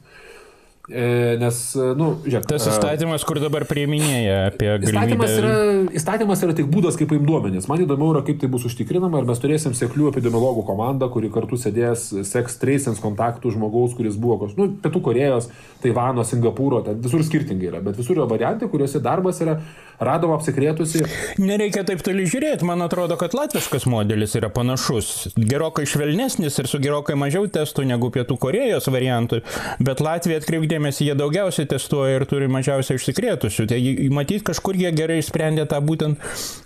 [0.86, 1.56] E, nes,
[1.98, 2.44] nu, žiūrėk.
[2.46, 4.92] Tas įstatymas, kur dabar prieiminėja apie galimybę.
[4.92, 5.54] Įstatymas yra,
[5.98, 7.66] įstatymas yra tik būdas, kaip paimti duomenys.
[7.66, 9.18] Man įdomu yra, kaip tai bus užtikrinama.
[9.18, 14.46] Ar mes turėsim seklių epidemiologų komandą, kuri kartu sėdės, seks tracens kontaktų žmogaus, kuris buvo,
[14.54, 15.50] nu, Pietų Korejos,
[15.82, 19.58] Taivano, Singapūro, ten visur skirtingai yra, bet visur yra variantai, kuriuose darbas yra
[20.00, 21.02] radom apsikrėtusi.
[21.42, 25.32] Nereikia taip toli žiūrėti, man atrodo, kad latviškas modelis yra panašus.
[25.36, 29.42] Gerokai švelnesnis ir su gerokai mažiau testų negu Pietų Korejos variantui,
[29.82, 33.68] bet Latvija atkreipdėmėsi, jie daugiausiai testuoja ir turi mažiausiai užsikrėtusių.
[33.70, 33.80] Tai
[34.14, 36.20] matyt, kažkur jie gerai išsprendė tą būtent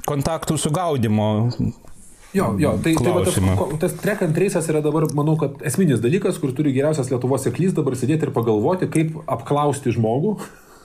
[0.08, 1.30] kontaktų sugaudimo
[2.30, 3.38] Jo, jo, tai, tai va, tas,
[3.82, 7.74] tas track and trace'as yra dabar, manau, kad esminis dalykas, kur turi geriausias Lietuvos seklys
[7.74, 10.36] dabar sėdėti ir pagalvoti, kaip apklausti žmogų,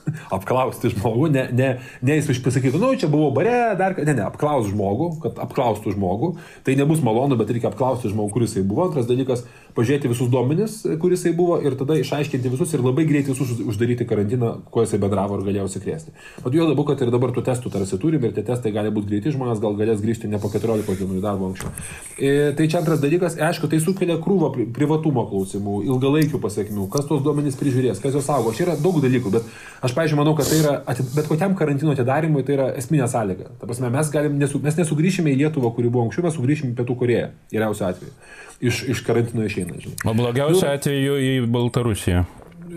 [0.37, 1.69] apklausti žmogų, ne, ne,
[2.05, 6.35] ne jis pasakytų, nu, čia buvo bare, dar, ne, ne, apklaus žmogų, kad apklaustų žmogų,
[6.65, 8.89] tai nebus malonu, bet reikia apklausti žmogų, kuris jisai buvo.
[8.89, 9.43] Antras dalykas,
[9.75, 14.07] pažiūrėti visus duomenis, kuris jisai buvo ir tada išaiškinti visus ir labai greitai visus uždaryti
[14.07, 16.13] karantiną, kuo jisai bendravo ir galėjo užsikrėsti.
[16.45, 19.11] O jo labiau, kad ir dabar tų testų tarsi turime ir tie testai gali būti
[19.11, 21.73] greiti, žmonės gal galės grįžti ne po 14 dienų į darbą anksčiau.
[22.15, 27.23] E, tai čia antras dalykas, aišku, tai sukelia krūvą privatumo klausimų, ilgalaikių pasiekmių, kas tuos
[27.25, 28.55] duomenys prižiūrės, kas juos saugo.
[28.55, 29.49] Čia yra daug dalykų, bet
[29.83, 30.75] aš, pažiūrėjau, manau, kad tai yra,
[31.15, 33.51] bet kokiam karantino atidarimui tai yra esminė sąlyga.
[33.59, 36.77] Ta prasme, mes, galim, nesu, mes nesugrįšime į Lietuvą, kuri buvo anksčiau, mes sugrįšime į
[36.79, 38.13] Pietų Koreją, geriausiu atveju
[38.59, 39.77] iš, iš karantino išeina.
[39.79, 39.97] Žinai.
[40.05, 42.25] O blogiausiu atveju į Baltarusiją.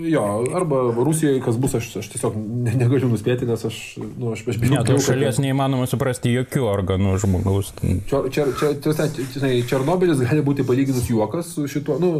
[0.07, 4.44] Jo, arba Rusijoje, kas bus, aš, aš tiesiog ne, negaliu nuspėti, nes aš, nu, aš,
[4.53, 4.74] aš bijau.
[4.76, 5.44] Ne, tos šalies kad...
[5.44, 7.72] neįmanoma suprasti jokių organų žmogaus.
[8.11, 12.12] Čia, čia, čia, čia, Černobilis gali būti palyginus juokas su šituo, nu,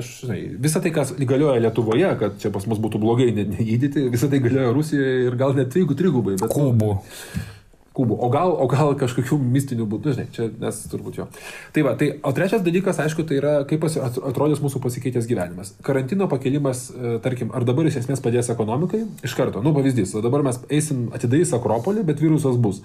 [0.00, 4.30] aš, žinai, visą tai, kas galioja Lietuvoje, kad čia pas mus būtų blogai negydyti, visą
[4.32, 6.38] tai galioja Rusijoje ir gal net trigų trigubai.
[6.40, 6.92] Kubų.
[6.98, 7.56] Nu,
[7.96, 11.26] kubų, o gal, o gal kažkokių mistinių būdų, žinai, čia nes turbūt jo.
[11.74, 15.74] Tai va, tai, o trečias dalykas, aišku, tai yra, kaip atrodys mūsų pasikeitęs gyvenimas.
[15.86, 19.02] Karantino pakelimas, e, tarkim, ar dabar iš esmės padės ekonomikai?
[19.26, 22.84] Iš karto, nu pavyzdys, dabar mes eisim atidarys Akropolį, bet virusas bus.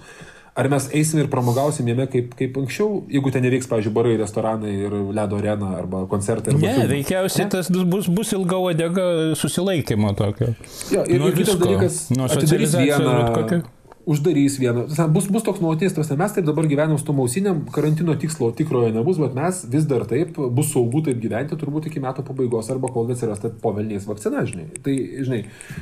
[0.56, 4.72] Ar mes eisim ir pramogausim jame kaip, kaip anksčiau, jeigu ten neveiks, pavyzdžiui, barai, restoranai
[4.72, 6.54] ir ledo arena arba koncertai?
[6.54, 6.88] Arba ne, filmai.
[6.94, 10.54] veikiausiai tas bus, bus ilga odega susilaikymo tokio.
[10.94, 13.66] Jo, ir, ir kitas dalykas, nuo socializacijos
[14.06, 14.86] uždarys vieną.
[15.10, 18.92] Bus, bus toks nuolatinis, tas mes taip dabar gyvenam su tom ausinėm, karantino tikslo tikrojo
[18.94, 22.90] nebus, bet mes vis dar taip, bus saugu taip gyventi turbūt iki metų pabaigos arba
[22.94, 24.68] kol atsiras ta povelnės vakcina, žinai.
[24.84, 24.94] Tai,
[25.26, 25.40] žinai,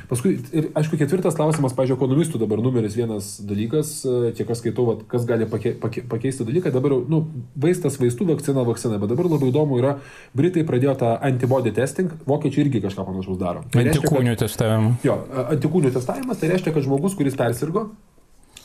[0.09, 3.93] paskui, ir aišku, ketvirtas klausimas, pažiūrėjau, ekonomistų dabar numeris vienas dalykas,
[4.39, 7.21] kiek aš skaitau, vat, kas gali pake, pake, pakeisti dalyką, dabar, nu,
[7.61, 9.99] vaistas, vaistų, vakcina, vakcina, bet dabar labai įdomu yra,
[10.33, 13.61] Britai pradėjo tą antibody testing, vokiečiai irgi kažką panašaus daro.
[13.69, 14.97] Tai antikūnių testavimą.
[15.05, 17.87] Jo, antikūnių testavimas, tai reiškia, kad žmogus, kuris persirgo,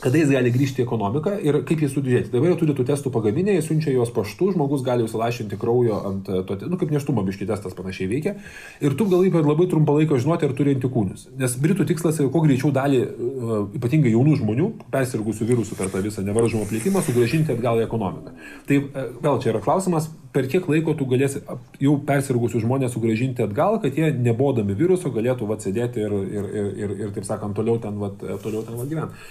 [0.01, 2.30] kada jis gali grįžti į ekonomiką ir kaip jį sudėti.
[2.32, 6.30] Dabar jau turi tų testų pagaminę, jie siunčia juos paštu, žmogus gali užsilašinti kraujo ant
[6.48, 8.36] to, nu kaip neštumo biški testas panašiai veikia.
[8.80, 11.28] Ir tu gali per labai trumpą laiką žinoti, ar turi antikūnius.
[11.40, 16.01] Nes Britų tikslas yra kuo greičiau dalį, uh, ypatingai jaunų žmonių, persirgusių virusų per tą
[16.05, 18.34] visą nevaržomą plitimą, sugražinti atgal į ekonomiką.
[18.70, 21.42] Tai uh, vėl čia yra klausimas, per kiek laiko tu galėsi
[21.82, 26.98] jau persirgusių žmonės sugražinti atgal, kad jie nebodami viruso galėtų atsėdėti ir, ir, ir, ir,
[27.05, 29.24] ir, taip sakant, toliau ten, vat, toliau ten vat gyventi.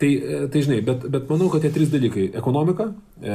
[0.00, 2.86] Tai, e, tai žinai, bet, bet manau, kad tie trys dalykai- ekonomika,
[3.20, 3.34] e,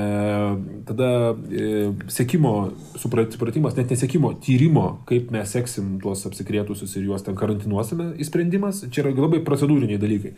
[0.87, 1.09] tada
[1.53, 1.67] e,
[2.09, 2.53] sėkimo
[2.97, 9.03] supratimas, net nesėkimo, tyrimo, kaip mes seksim tuos apsikrėtusius ir juos ten karantinuosime, įsprendimas, čia
[9.03, 10.33] yra labai procedūriniai dalykai.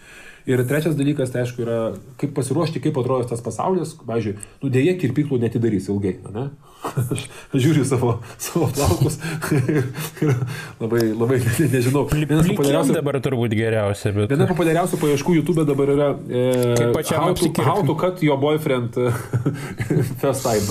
[0.48, 1.78] Ir trečias dalykas, tai aišku, yra
[2.20, 3.91] kaip pasiruošti, kaip atrodys tas pasaulis.
[4.08, 6.45] Pavyzdžiui, nu dėje kirpiklų netidarys ilgai, ne?
[7.12, 9.18] Aš žiūriu savo, savo plaukus
[9.52, 9.89] ir,
[10.24, 10.32] ir
[10.80, 12.06] labai, labai nežinau.
[12.14, 14.14] Vienas populiariausių dabar turbūt geriausia.
[14.16, 14.32] Bet...
[14.32, 16.45] Viena populiariausių paieškų YouTube dabar yra e,
[17.12, 18.95] how, to, how to cut your boyfriend
[20.24, 20.64] first time.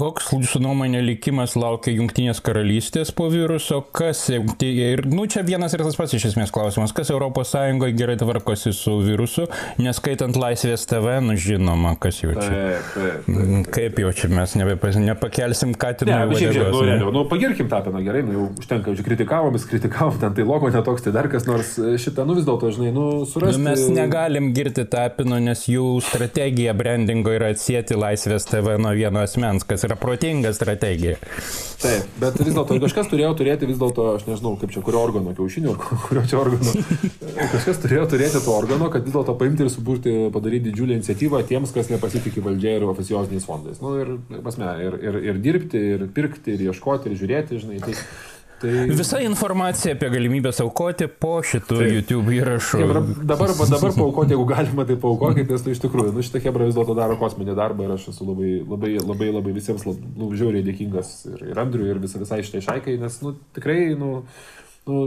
[0.00, 3.82] Koks jūsų nuomonė likimas laukia Junktinės karalystės po viruso?
[3.92, 8.72] Kas, ir, nu, čia vienas ir tas pats iš esmės klausimas, kas ES gerai tvarkosi
[8.72, 9.44] su virusu,
[9.76, 12.46] neskaitant Laisvės TV, nu žinoma, kas jau čia.
[12.46, 13.68] Taip, taip, taip, taip.
[13.76, 16.14] Kaip jau čia mes nebepas, nepakelsim katinų.
[16.14, 19.68] Ne, šiaip, žiūrėk, nu, realiau, nu, pagirkim Tapiną gerai, nu, jau užtenka, jau kritikavom, vis
[19.68, 23.06] kritikavom, ten tai logo netoks, tai dar kas nors šitą, nu vis dėlto, žinai, nu,
[23.28, 23.60] surasti.
[23.60, 29.26] Nu, mes negalim girti Tapino, nes jų strategija brandingo yra atsėti Laisvės TV nuo vieno
[29.26, 31.16] asmens, kas yra yra protinga strategija.
[31.80, 35.32] Taip, bet vis dėlto kažkas turėjo turėti vis dėlto, aš nežinau, kaip čia, kurio organo,
[35.36, 35.74] kiaušinio,
[36.06, 36.74] kurio čia organo.
[37.54, 41.72] Kažkas turėjo turėti to organo, kad vis dėlto paimti ir suburti, padaryti didžiulę iniciatyvą tiems,
[41.76, 43.80] kas nepasitikė valdžia ir oficioziniais fondais.
[43.82, 44.12] Nu, ir,
[44.44, 47.80] pasme, ir, ir, ir dirbti, ir pirkti, ir ieškoti, ir žiūrėti, žinai.
[47.86, 47.96] Tai,
[48.60, 48.72] Tai...
[48.92, 51.88] Visa informacija apie galimybę aukoti po šitų tai.
[51.94, 52.80] YouTube įrašų.
[53.24, 56.76] Dabar, dabar paukoti, jeigu galima, tai paukokit, nes tai iš tikrųjų, nu šitą Hebra vis
[56.76, 60.66] dėlto daro kosminį darbą ir aš esu labai, labai, labai, labai visiems labai, nu, žiauriai
[60.66, 64.18] dėkingas ir, ir Andriui, ir visai, visai šitai šaikai, nes, nu, tikrai, nu,
[64.86, 65.06] nu,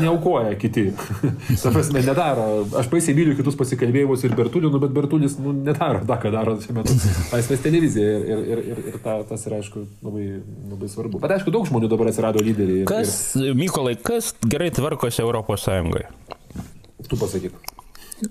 [0.00, 0.92] neaukoja kiti.
[1.62, 2.66] Ta prasme, nedaro.
[2.78, 6.56] Aš baisiai myliu kitus pasikalbėjimus ir Bertulių, nu, bet Bertulis nu, nedaro tą, ką daro
[6.62, 6.96] šiuo metu
[7.34, 8.18] laisvės televizija.
[8.18, 10.28] Ir, ir, ir, ir ta, tas yra, aišku, labai,
[10.74, 11.22] labai svarbu.
[11.24, 12.84] Bet aišku, daug žmonių dabar atsirado lyderiai.
[12.84, 13.56] Ir, kas, ir...
[13.58, 16.08] Mykolai, kas gerai tvarkosi Europos Sąjungoje?
[17.08, 17.77] Tu pasakyk.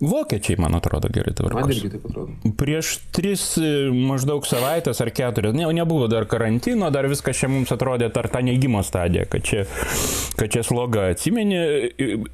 [0.02, 1.64] Vokiečiai, man atrodo, gerai tvarkosi.
[1.64, 2.54] Man irgi taip atrodo.
[2.60, 7.72] Prieš tris e, maždaug savaitės ar keturias, ne, nebuvo dar karantino, dar viskas čia mums
[7.76, 9.64] atrodė tar tą neigimo stadiją, kad čia,
[10.40, 11.62] kad čia sloga atsimeni.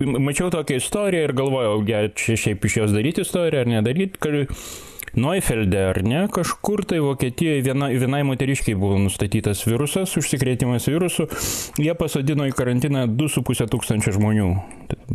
[0.02, 4.58] Mačiau tokią istoriją ir galvojau, ja, čia šiaip iš jos daryti istoriją ar nedaryti, kad
[5.14, 11.28] Neufelde, ar ne, kažkur tai Vokietijoje viena, vienai moteriškiai buvo nustatytas virusas, užsikrėtimas virusu,
[11.78, 14.50] jie pasodino į karantiną 2,5 tūkstančio žmonių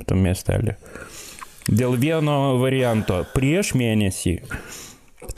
[0.07, 0.79] tam miestelį
[1.69, 4.39] dėl vieno varianto prieš mėnesį.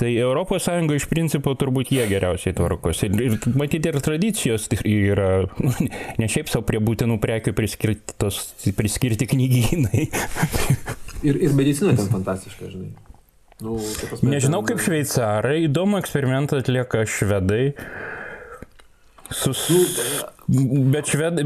[0.00, 3.10] Tai ES iš principo turbūt jie geriausiai tvarkosi.
[3.10, 5.72] Ir, matyti ir tradicijos yra, nu,
[6.20, 8.40] ne šiaip savo prie būtinų prekių priskirti, tos,
[8.76, 10.06] priskirti knygynai.
[11.28, 12.92] ir, ir medicina ten fantastiška, žinai.
[13.60, 13.76] Nu,
[14.24, 17.74] Nežinau kaip šveicarai, įdomų eksperimentą atlieka švedai.
[19.30, 19.82] Su, nu,
[20.50, 21.44] Bet švedai,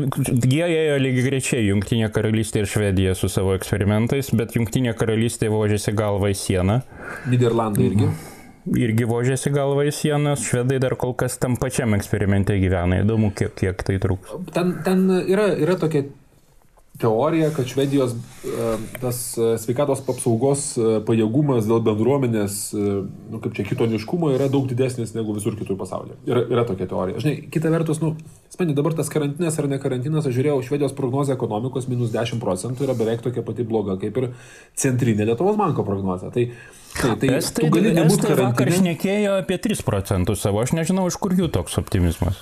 [0.48, 5.92] jie ėjo lygiai grečiai, Junktinė karalystė ir Švedija su savo eksperimentais, bet Junktinė karalystė vožėsi
[5.96, 6.78] galvą į sieną.
[7.28, 8.08] Niderlandai irgi.
[8.80, 13.52] Irgi vožėsi galvą į sieną, švedai dar kol kas tam pačiam eksperimente gyvena, įdomu, kiek,
[13.60, 14.32] kiek tai truks.
[14.56, 16.06] Ten, ten yra, yra tokia
[16.98, 23.66] teorija, kad Švedijos e, tas e, sveikatos apsaugos e, pajėgumas dėl bendruomenės, nu, kaip čia
[23.66, 26.20] kitoniškumo, yra daug didesnis negu visur kitur pasaulyje.
[26.30, 27.18] Yra, yra tokia teorija.
[27.24, 28.12] Žinai, kita vertus, nu,
[28.54, 32.86] spėni, dabar tas karantinas ar ne karantinas, aš žiūrėjau, Švedijos prognozija ekonomikos minus 10 procentų
[32.86, 34.30] yra beveik tokia pati bloga kaip ir
[34.78, 36.30] centrinė Lietuvos banko prognozija.
[36.34, 36.48] Tai
[36.94, 38.52] Tai, tai estai, tu gali nebūti karantine.
[38.52, 42.38] Vakar šnekėjo apie 3 procentus savo, aš nežinau, iš kur jų toks optimizmas.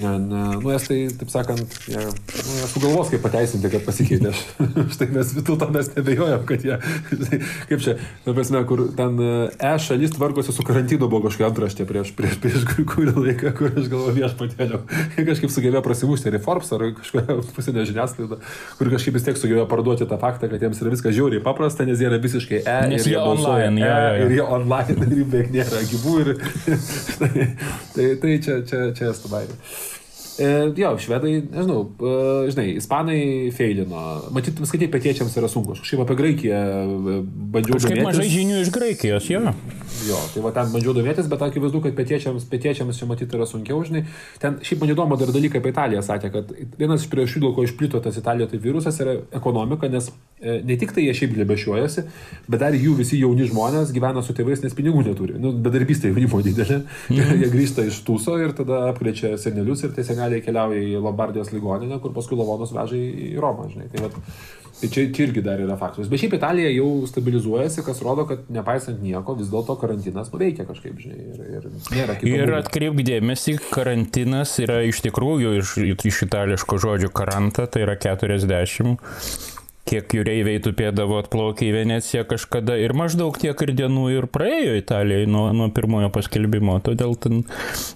[0.00, 4.32] Ne, ne, nu, estai, taip sakant, jie, nu, jie sugalvos, kaip pateisinti, kad pasikeitė.
[4.94, 6.78] Štai mes vis dėlto mes nebejojam, kad jie,
[7.68, 12.14] kaip čia, na, prasme, kur ten E šalis tvarkosi su karantinu, buvo kažkokia antraštė prieš,
[12.16, 14.80] prieš, prieš kurį laiką, kur aš galvoju viešpatėliau.
[15.18, 18.40] Jie kažkaip sugebėjo prasimušti ar į Forbes, ar kažkokią pusinę žiniasklaidą,
[18.78, 22.00] kur kažkaip vis tiek sugebėjo parduoti tą faktą, kad jiems yra viskas žiauriai paprasta, nes
[22.00, 22.78] jie yra visiškai E.
[22.94, 24.24] Nes jie online, e, ja, ja.
[24.24, 26.18] ir jie online, ir jų beveik nėra gyvų.
[26.24, 26.34] Ir,
[27.20, 27.48] tai,
[27.94, 29.58] tai, tai čia, čia, čia esu baimė.
[30.40, 32.12] E, jo, švedai, nežinau, e,
[32.52, 33.20] žinai, ispanai
[33.52, 34.04] feilino.
[34.32, 35.76] Matyt, skaitai, pietiečiams yra sunku.
[35.76, 37.18] Kažkaip apie Graikiją e,
[37.52, 37.76] bandžiau.
[37.76, 39.42] Kažkaip mažai žinių iš Graikijos, jo.
[40.08, 43.82] Jo, tai va ten bandžiau domėtis, bet akivaizdu, kad pietiečiams, pietiečiams čia matyti yra sunkiau,
[43.86, 44.04] žinai.
[44.40, 47.66] Ten šiaip man įdomu dar dalykai apie Italiją sakė, kad vienas iš priežasčių, dėl ko
[47.66, 52.06] išplito tas Italijoje tai virusas, yra ekonomika, nes ne tik tai jie šiaip lebešiuojasi,
[52.48, 55.36] bet dar jų visi jauni žmonės gyvena su tėvais, nes pinigų neturi.
[55.40, 56.82] Nu, bedarbystė jaunimo didelė.
[57.10, 61.52] Mm jie grįžta iš tūso ir tada apkrečia senelius ir tie seneliai keliauja į Lombardijos
[61.54, 63.88] ligoninę, kur paskui lavonus veža į Romą, žinai.
[63.92, 64.16] Tai, vat,
[64.80, 66.08] tai čia, čia irgi dar yra faktas.
[66.10, 70.98] Bet šiaip Italija jau stabilizuojasi, kas rodo, kad nepaisant nieko, vis dėlto karantinas nuveikia kažkaip,
[71.02, 71.20] žinai.
[71.20, 72.18] Ir, ir nėra.
[72.26, 75.76] Ir atkreipk dėmesį, karantinas yra iš tikrųjų iš,
[76.10, 78.98] iš itališko žodžio karanta, tai yra 40
[79.90, 85.26] kiek jūreiviai tupėdavo atplaukę į Veneciją kažkada ir maždaug tiek ir dienų ir praėjo Italijai
[85.30, 86.78] nuo, nuo pirmojo paskelbimo.
[86.86, 87.42] Todėl ten,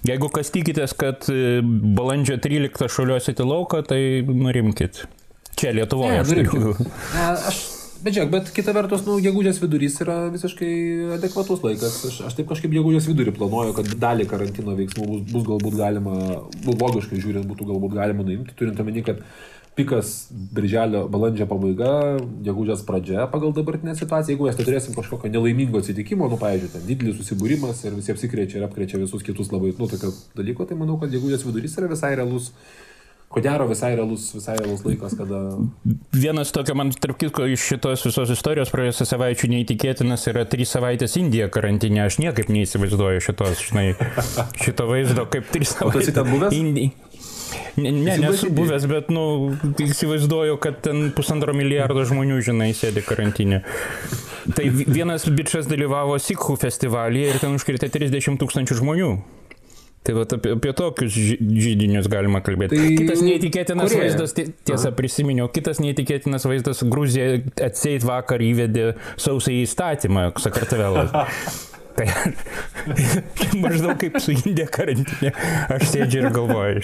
[0.07, 1.29] jeigu kas tikitės, kad
[1.63, 5.05] balandžio 13 šaliuosite lauką, tai nurimkit.
[5.55, 6.19] Čia Lietuvoje.
[6.27, 6.83] Nurimkit.
[7.15, 7.63] Ne, aš
[8.05, 10.67] Bet žiūrėk, bet kita vertus, nu, gegužės vidurys yra visiškai
[11.15, 11.95] adekvatus laikas.
[12.05, 16.13] Aš, aš taip kažkaip gegužės vidurį planuoju, kad dalį karantino veiksmų bus, bus galbūt galima,
[16.67, 19.23] nu, logiškai žiūrint, būtų galbūt galima nuimti, turint omeny, kad
[19.75, 20.13] pikas
[20.55, 21.91] birželio, balandžio pabaiga,
[22.45, 24.35] gegužės pradžia pagal dabartinę situaciją.
[24.35, 28.67] Jeigu mes turėsim kažkokio nelaimingo atsitikimo, nu, pavyzdžiui, ten didelis susibūrimas ir visi apsikrečia ir
[28.69, 32.53] apkrečia visus kitus labai, nu, tokio dalyko, tai manau, kad gegužės vidurys yra visai realus
[33.29, 35.41] ko gero visai realus, visai realus laikas, kada...
[36.15, 41.17] Vienas tokio, man tarp kitko, iš šitos visos istorijos praėjusią savaičių neįtikėtinas yra trys savaitės
[41.19, 42.05] Indija karantinė.
[42.05, 43.89] Aš niekaip neįsivaizduoju šitos, žinai,
[44.61, 45.89] šito vaizdo kaip trys savaitės.
[45.89, 46.55] O tu esi ten buvęs?
[46.55, 47.05] Indija.
[47.75, 53.61] Ne, ne nesu buvęs, bet, nu, įsivaizduoju, kad ten pusantro milijardo žmonių, žinai, sėdi karantinė.
[54.55, 59.09] Tai vienas bičias dalyvavo Sikhų festivalyje ir ten užkrėtė 30 tūkstančių žmonių.
[60.05, 62.77] Tai va apie, apie tokius žydinius galima kalbėti.
[62.77, 64.03] Tai kitas neįtikėtinas Korėja.
[64.03, 64.95] vaizdas, tiesa Aha.
[64.97, 71.15] prisiminiau, kitas neįtikėtinas vaizdas Gruzija atseit vakar įvedė sausai įstatymą Sakartvelas.
[71.95, 72.07] Tai
[73.63, 75.31] maždaug kaip su Indija karantinė.
[75.75, 76.83] Aš sėdžiu ir galvoju,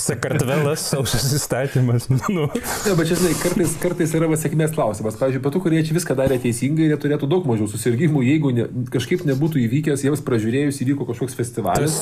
[0.00, 2.08] Sakartvelas, sausas įstatymas.
[2.32, 2.46] Nu.
[2.48, 5.18] Ne, bet čia, žinai, kartais, kartais yra sėkmės klausimas.
[5.20, 9.26] Pavyzdžiui, pietų koriečiai viską darė teisingai ir jie turėtų daug mažiau susirgymų, jeigu ne, kažkaip
[9.28, 11.98] nebūtų įvykęs, jiems pražiūrėjus įvyko kažkoks festivalis.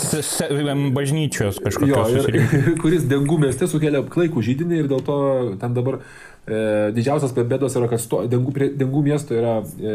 [0.94, 2.14] Bažnyčios kažkokios.
[2.14, 5.18] Jo, ir, kuris dengų mieste sukelia klaikų žydinį ir dėl to
[5.60, 6.00] ten dabar
[6.94, 9.92] didžiausias bėdos yra, kad sto, dengų, prie dengų miesto yra e,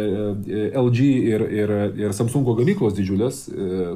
[0.47, 3.41] e, LG ir, ir, ir Samsungo gamyklos didžiulės,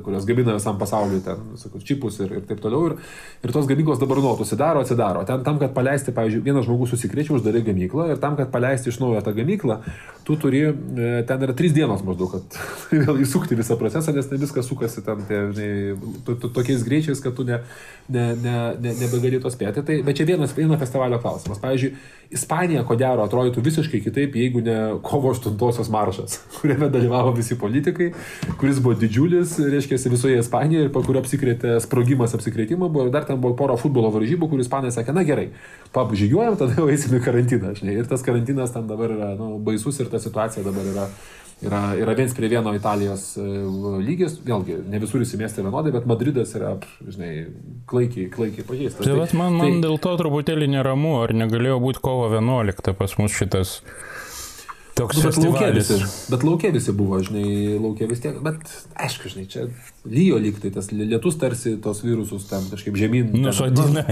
[0.05, 2.91] kurios gamina visam pasauliu ten, sakau, čipus ir, ir taip toliau.
[2.91, 2.97] Ir,
[3.45, 5.24] ir tos gamyklos dabar nuolat užsidaro, atsidaro.
[5.30, 8.99] Ten tam, kad paleisti, pavyzdžiui, vienas žmogus susikrečia, uždarai gamyklą ir tam, kad paleisti iš
[9.03, 9.80] naujo tą gamyklą,
[10.30, 10.61] tu turi,
[11.25, 12.57] ten yra trys dienos maždaug, kad
[12.93, 15.69] vėl įsukti visą procesą, nes ne viskas sukasi ten tie, ne,
[16.27, 17.57] to, to, tokiais greičiais, kad tu ne,
[18.05, 19.82] ne, ne, ne, nebegali to spėti.
[19.86, 21.57] Tai, bet čia vienas, vieno festivalio klausimas.
[21.63, 21.95] Pavyzdžiui,
[22.38, 28.11] Ispanija, ko gero, atrodytų visiškai kitaip, jeigu ne kovo 8-osios maršas, kuriame dalyvavo visi politikai,
[28.61, 33.25] kuris buvo didžiulis, reiškia, visoje Ispanijoje ir po kurio apsikrėtė sprogimas apsikrėtimo, buvo, ir dar
[33.25, 35.49] ten buvo pora futbolo varžybų, kur Ispanija sakė, na gerai,
[35.95, 37.97] pabužygiuojam, tada jau eisim į karantiną, žinai.
[37.97, 41.09] Ir tas karantinas ten dabar yra nu, baisus ir ta situacija dabar yra
[41.61, 43.45] yra, yra viens prie vieno Italijos e,
[44.03, 47.32] lygis, vėlgi, ne visur įsimėsti vienodai, bet Madridas yra, žinai,
[47.89, 49.03] klaikiai, klaikiai pažįstas.
[49.03, 53.17] Tai, tai man, man tai, dėl to truputėlį neramu, ar negalėjo būti kovo 11 pas
[53.20, 53.80] mus šitas
[55.00, 55.97] Toks nu, bet laukia visi,
[56.32, 57.43] bet laukia visi buvo, žinai,
[57.80, 59.64] laukia vis tiek, bet aišku, žinai, čia
[60.04, 63.30] lyjo lygtai, tas lietus tarsi tos virusus ten kažkaip žemyn.
[63.45, 64.04] Nusodina.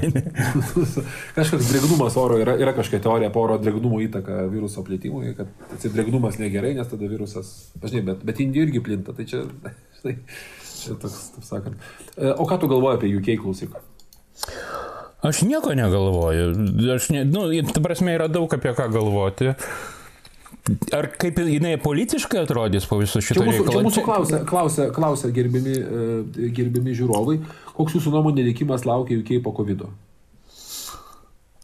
[1.37, 6.39] kažkoks drėgnumas oro, yra, yra kažkokia teorija po oro drėgnumo įtaka viruso plitimui, kad atsidrėgnumas
[6.39, 7.51] negerai, nes tada virusas,
[7.83, 9.43] žinai, bet, bet Indija irgi plinta, tai čia,
[9.99, 10.15] žinai,
[10.71, 11.91] čia toks, taip sakant.
[12.15, 13.83] E, o ką tu galvoji apie UK klausyką?
[15.27, 16.49] Aš nieko negalvoju.
[16.95, 19.55] Aš, ne, nu, ta prasme, yra daug apie ką galvoti.
[20.95, 23.77] Ar kaip jinai politiškai atrodys po viso šito čia mūsų, reikalo?
[23.77, 27.39] Čia mūsų klausia, klausia, klausia gerbimi, e, gerbimi žiūrovai,
[27.77, 29.85] koks jūsų nuomonė likimas laukia UK po COVID?
[29.87, 30.06] -o?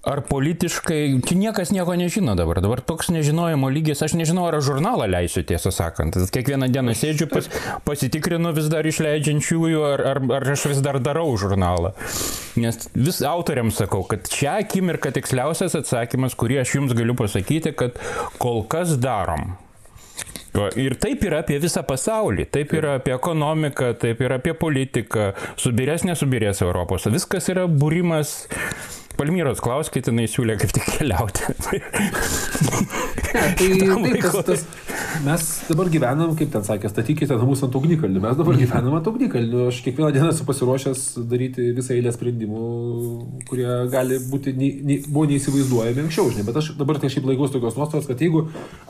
[0.03, 5.05] Ar politiškai, čia niekas nieko nežino dabar, dabar toks nežinojimo lygis, aš nežinau, ar žurnalą
[5.07, 6.17] leisiu, tiesą sakant.
[6.35, 7.47] Kiekvieną dieną sėdžiu, pas,
[7.87, 11.93] pasitikrinu vis dar išleidžiančiųjų, ar, ar, ar aš vis dar darau žurnalą.
[12.59, 17.95] Nes vis autoriams sakau, kad šią akimirką tiksliausias atsakymas, kurį aš jums galiu pasakyti, kad
[18.43, 19.53] kol kas darom.
[20.77, 25.31] Ir taip yra apie visą pasaulį, taip yra apie ekonomiką, taip yra apie politiką,
[25.63, 27.07] subirės, nesubirės Europos.
[27.15, 28.35] Viskas yra būrimas
[29.17, 31.45] Palmyros klauskite, jinai siūlė kaip tik keliauti.
[33.33, 34.63] ne, tai taip, tas, tas,
[35.25, 38.21] mes dabar gyvenam, kaip ten sakė, statykite namus ant ugnikalnių.
[38.23, 39.67] Mes dabar gyvenam ant ugnikalnių.
[39.69, 42.63] Aš kiekvieną dieną esu pasiruošęs daryti visą eilę sprendimų,
[43.49, 46.47] kurie gali būti, nei, nei, buvo neįsivaizduojami anksčiau, žinai.
[46.49, 48.47] Bet aš dabar tai šiaip laikausi tokios nuostatos, kad jeigu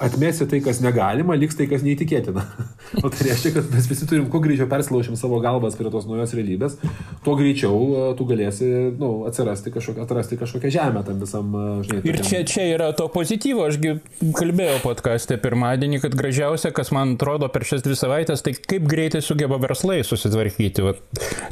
[0.08, 2.46] atmesi tai, kas negalima, liks tai, kas neįtikėtina.
[3.04, 6.36] o tai reiškia, kad mes visi turim kuo greičiau persilaušim savo galvas prie tos naujos
[6.38, 6.80] realybės,
[7.28, 12.02] tuo greičiau uh, tu galėsi nu, atsirasti kažkokią, atrasti kažkokią žemę tam visam, uh, žinai.
[12.08, 13.96] Ir čia, čia yra to pozityvo, ašgi
[14.38, 19.24] kalbėjau podkastė pirmadienį, kad gražiausia, kas man atrodo per šias dvi savaitės, tai kaip greitai
[19.26, 20.86] sugeba verslai susitvarkyti.
[20.86, 21.02] Vat,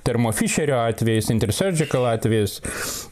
[0.05, 2.59] Thermofisherio atvejais, Intersurgical atvejais,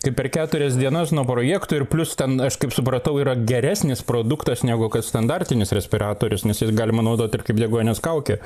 [0.06, 4.66] kaip per keturias dienas nuo projektų ir plus ten, aš kaip supratau, yra geresnis produktas
[4.68, 8.40] negu kad standartinis respiratorius, nes jis galima naudoti ir kaip degonės kaukė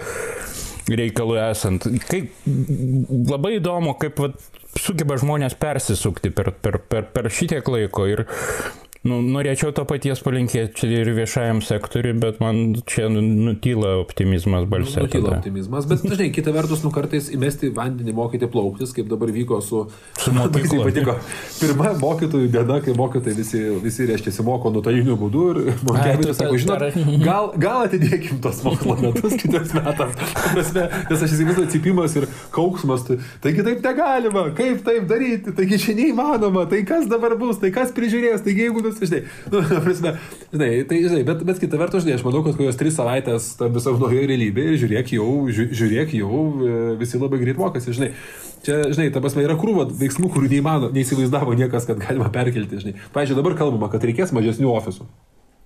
[0.92, 1.88] reikalų esant.
[2.10, 2.32] Kaip,
[3.30, 4.40] labai įdomu, kaip vat,
[4.80, 8.26] sugeba žmonės persisukti per, per, per, per šitiek laiko ir
[9.04, 15.02] Nu, norėčiau to paties palinkėti ir viešajam sektoriui, bet man čia nu, nutyla optimizmas balse.
[15.02, 19.34] Nu, nutyla optimizmas, bet dažnai kita vertus, nu kartais įmesti vandenį, mokyti plauktis, kaip dabar
[19.36, 19.82] vyko su...
[20.24, 20.86] Su mokykla.
[20.88, 21.16] patiko.
[21.60, 26.98] Pirma mokytojų diena, kai mokytojai visi, visi reiškia, moko nuotoliniu būdu ir mokėjimas sako, žinot,
[27.26, 30.16] gal, gal atidėkim tos mokslo metus kitiems metams.
[30.54, 33.04] Prasme, nes aš įsivaizduoju, cipimas ir kauksmas.
[33.10, 37.76] Tai, taigi taip negalima, kaip taip daryti, taigi čia neįmanoma, tai kas dabar bus, tai
[37.76, 39.22] kas prižiūrės, taigi jeigu tas, žinai,
[39.52, 40.14] nu, prasme,
[40.54, 43.76] žinai, tai, žinai, bet, bet kita vertus, žinai, aš manau, kad kokios tris savaitės tam
[43.76, 45.28] visam naujoje realybėje, žiūrėk jau,
[45.60, 48.14] žiūrėk jau, e, visi labai greit mokosi, žinai.
[48.64, 52.98] Čia, žinai, ta prasme, yra krūva veiksmų, kurių neįmanoma, neįsivaizdavo niekas, kad galima perkelti, žinai.
[53.16, 55.10] Pavyzdžiui, dabar kalbama, kad reikės mažesnių ofisų.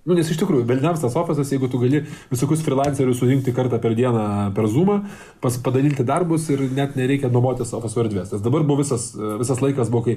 [0.08, 1.98] Nu, nes iš tikrųjų, velniams tas ofisas, jeigu tu gali
[2.30, 4.22] visokius freelancerius surinkti kartą per dieną
[4.56, 5.02] per Zoomą,
[5.44, 8.32] pas, padalinti darbus ir net nereikia nuomotis ofiso erdvės.
[8.32, 9.10] Nes dabar buvo visas,
[9.42, 10.16] visas laikas, buvo, kai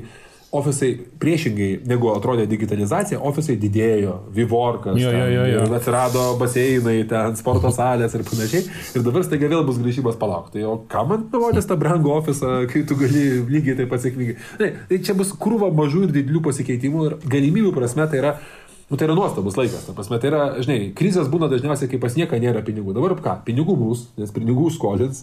[0.52, 0.90] ofisai
[1.22, 5.62] priešingai negu atrodė digitalizacija, ofisai didėjo, Vivorkas, Jo, jo, jo, jo.
[5.66, 8.66] ten atsirado baseinai, ten sporto salės ir panašiai.
[8.98, 10.66] Ir dabar staiga vėl bus grįžybas palaukti.
[10.68, 14.36] O kam man nuomonės tą brangų ofisą, kai tu gali lygiai taip pat sėkmingai.
[14.60, 18.36] Tai, tai čia bus krūva mažų ir didelių pasikeitimų ir galimybių prasme tai yra
[18.92, 22.18] Nu, tai yra nuostabus laikas, ta prasme, tai yra, žinai, krizės būna dažniausiai, kai pas
[22.20, 22.92] nieką nėra pinigų.
[22.98, 25.22] Dabar ką, pinigų bus, nes pinigų skolins,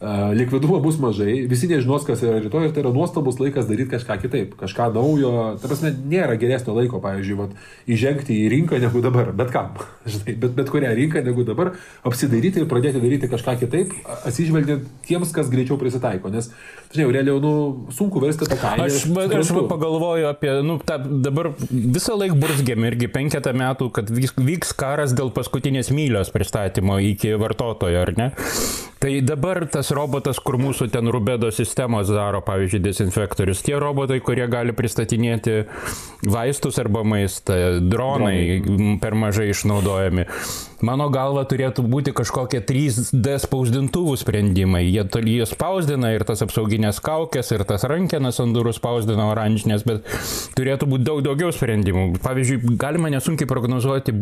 [0.00, 4.16] likvidumo bus mažai, visi nežinos, kas yra rytoj ir tai yra nuostabus laikas daryti kažką
[4.22, 5.32] kitaip, kažką naujo.
[5.60, 7.52] Ta prasme, nėra geresnio laiko, pavyzdžiui, vat,
[7.84, 9.76] įžengti į rinką negu dabar, bet kam,
[10.08, 11.74] žinai, bet, bet kurią rinką negu dabar,
[12.08, 13.92] apsidaryti ir pradėti daryti kažką kitaip,
[14.24, 16.32] atsižvelgiant tiems, kas greičiau prisitaiko.
[16.32, 16.48] Nes,
[16.94, 17.52] žinai, realiau, nu,
[17.92, 18.88] sunku versti tą kainą.
[18.88, 19.04] Aš,
[19.42, 20.96] aš va pagalvoju apie, nu, tą,
[21.28, 26.96] dabar visą laiką burzgėm irgi penketą metų, kad vyks, vyks karas dėl paskutinės mylios pristatymo
[27.12, 28.32] iki vartotojo, ar ne?
[29.00, 34.44] Tai dabar tas robotas, kur mūsų ten rubedo sistemos daro, pavyzdžiui, dezinfektorius, tie robotai, kurie
[34.52, 35.62] gali pristatinėti
[36.28, 40.26] vaistus arba maistą, dronai per mažai išnaudojami.
[40.86, 44.82] Mano galva turėtų būti kažkokie 3D spausdintuvų sprendimai.
[44.86, 50.08] Jie, jie spausdina ir tas apsauginės kaukės, ir tas rankenas ant durų spausdina oranžinės, bet
[50.56, 52.06] turėtų būti daug daugiau sprendimų.
[52.24, 54.14] Pavyzdžiui, galima nesunkiai prognozuoti,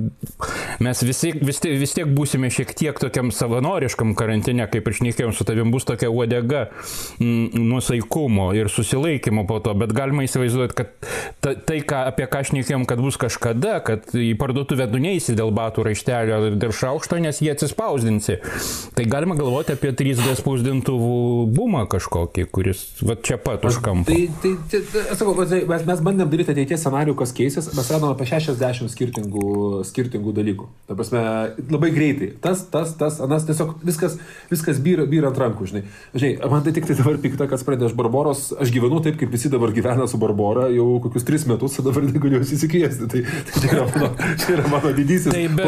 [0.83, 5.37] mes visi, vis, tiek, vis tiek būsime šiek tiek tokiam savanoriškam karantine, kaip ir šnekėjom
[5.37, 6.67] su tavim, bus tokia uodega
[7.23, 10.93] mm, nusaikumo ir susilaikymo po to, bet galima įsivaizduoti, kad
[11.45, 15.55] ta, tai, ką, apie ką šnekėjom, kad bus kažkada, kad į parduotuvę tu neįsi dėl
[15.55, 18.39] batų raištelio ir šaukšto, nes jie atsispausdinsi.
[18.97, 24.13] Tai galima galvoti apie 3D spausdintuvų bumą kažkokį, kuris va čia pat už kampą.
[24.13, 28.13] Tai, tai, tai, tai sakau, mes, mes bandėm daryti ateities scenarijų, kas keisis, mes radom
[28.15, 30.69] apie 60 skirtingų, skirtingų dalykų.
[30.89, 31.23] Ta prasme,
[31.71, 32.31] labai greitai.
[32.45, 34.19] Tas, tas, tas, anas, tiesiog viskas,
[34.53, 35.85] viskas byra, byra ant rankų, žinai.
[36.15, 39.33] Žinai, man tai tik tai dabar pikta, kas pradėjo iš Barboros, aš gyvenu taip, kaip
[39.35, 43.09] visi dabar gyvena su Barbora, jau kokius 3 metus, dabar negaliu jos įsikviesti.
[43.09, 45.67] Tai, tai čia, yra mano, čia yra mano didysis Tai, bet-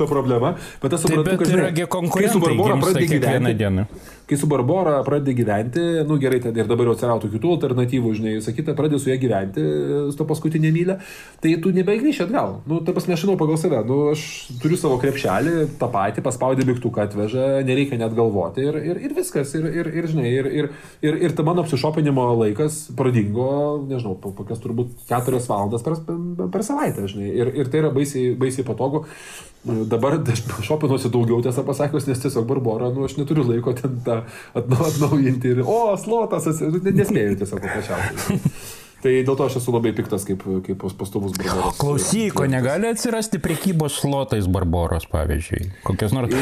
[0.00, 0.54] kliento problema.
[0.82, 3.84] Bet Tai suprantu, kad žinai, kai su Barbora pradedi gyventi,
[4.26, 8.34] kai su Barbora pradedi gyventi, nu gerai, ten ir dabar jau atsirado kitų alternatyvų, žinai,
[8.44, 9.64] sakyta, pradedi su ją gyventi,
[10.10, 10.98] su to paskutinė mylė,
[11.42, 12.60] tai tu nebegrįši atgal.
[12.70, 14.24] Nu, ta prasme, aš žinau pagal save, nu, aš
[14.62, 19.54] turiu savo krepšelį, tą patį, paspaudė mygtuką atveža, nereikia net galvoti ir, ir, ir viskas,
[19.58, 20.70] ir, ir, ir žinai, ir, ir,
[21.04, 23.50] ir, ir ta mano apsišopinimo laikas pradingo,
[23.90, 25.98] nežinau, kokias turbūt keturias valandas per,
[26.50, 29.04] per savaitę, žinai, ir, ir tai yra baisiai, baisiai patogu.
[29.60, 30.16] Dabar
[30.64, 34.22] šopinuosi daugiau, tiesą pasakius, nes tiesiog Barbora, nu, aš neturiu laiko ten tą
[34.56, 38.40] atnau, atnaujinti ir, o, slotas, nu, nespėjau tiesiog paprasčiausiai.
[39.00, 41.78] Tai dėl to aš esu labai piktas kaip, kaip pastovus Barboros.
[41.80, 45.70] Klausyk, o negali atsirasti prekybos slotais Barboros, pavyzdžiui.
[45.86, 46.34] Kokios nors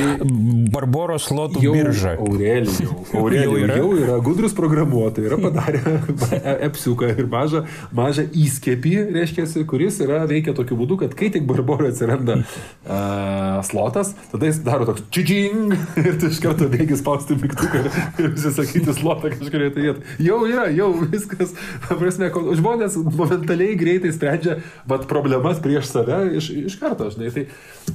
[0.74, 2.16] Barboros slotų Jau birža.
[2.18, 3.76] Aurelijau, Aurelijau Jau yra?
[3.78, 5.94] jau yra gudrus programuotojai, yra padarę
[6.68, 7.62] epsiuką ir mažą,
[7.94, 14.12] mažą įskiepį, reiškia, kuris yra veikia tokiu būdu, kad kai tik Barbora atsiranda uh, slotas,
[14.32, 18.98] tada jis daro toks čičing ir tu iš karto bėgi spausti mygtuką ir, ir užsisakyti
[18.98, 20.18] slotą kažkurioje tai vietoje.
[20.26, 21.54] Jau yra, jau viskas.
[21.88, 27.32] Prasme, kol- žmonės momentaliai greitai sprendžia vat, problemas prieš save iš, iš karto, žinai.
[27.34, 27.46] Tai,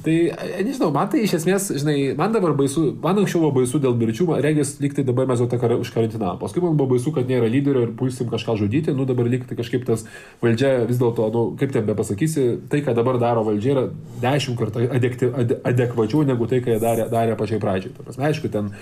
[0.04, 3.80] tai e, nežinau, man tai iš esmės, žinai, man dabar baisu, man anksčiau buvo baisu
[3.82, 6.40] dėl mirčių, regis liktai dabar mes jau tą karą užkarantinavome.
[6.42, 9.86] Paskui man buvo baisu, kad nėra lyderio ir pulsim kažką žudyti, nu dabar liktai kažkaip
[9.88, 10.06] tas
[10.42, 13.86] valdžia vis dėlto, nu kaip ten be pasakysi, tai, ką dabar daro valdžia, yra
[14.24, 17.94] dešimt kartų adekti, ade, adekvačiau negu tai, ką jie darė, darė pačiai pradžiai.
[17.96, 18.72] Ta prasme, aišku, ten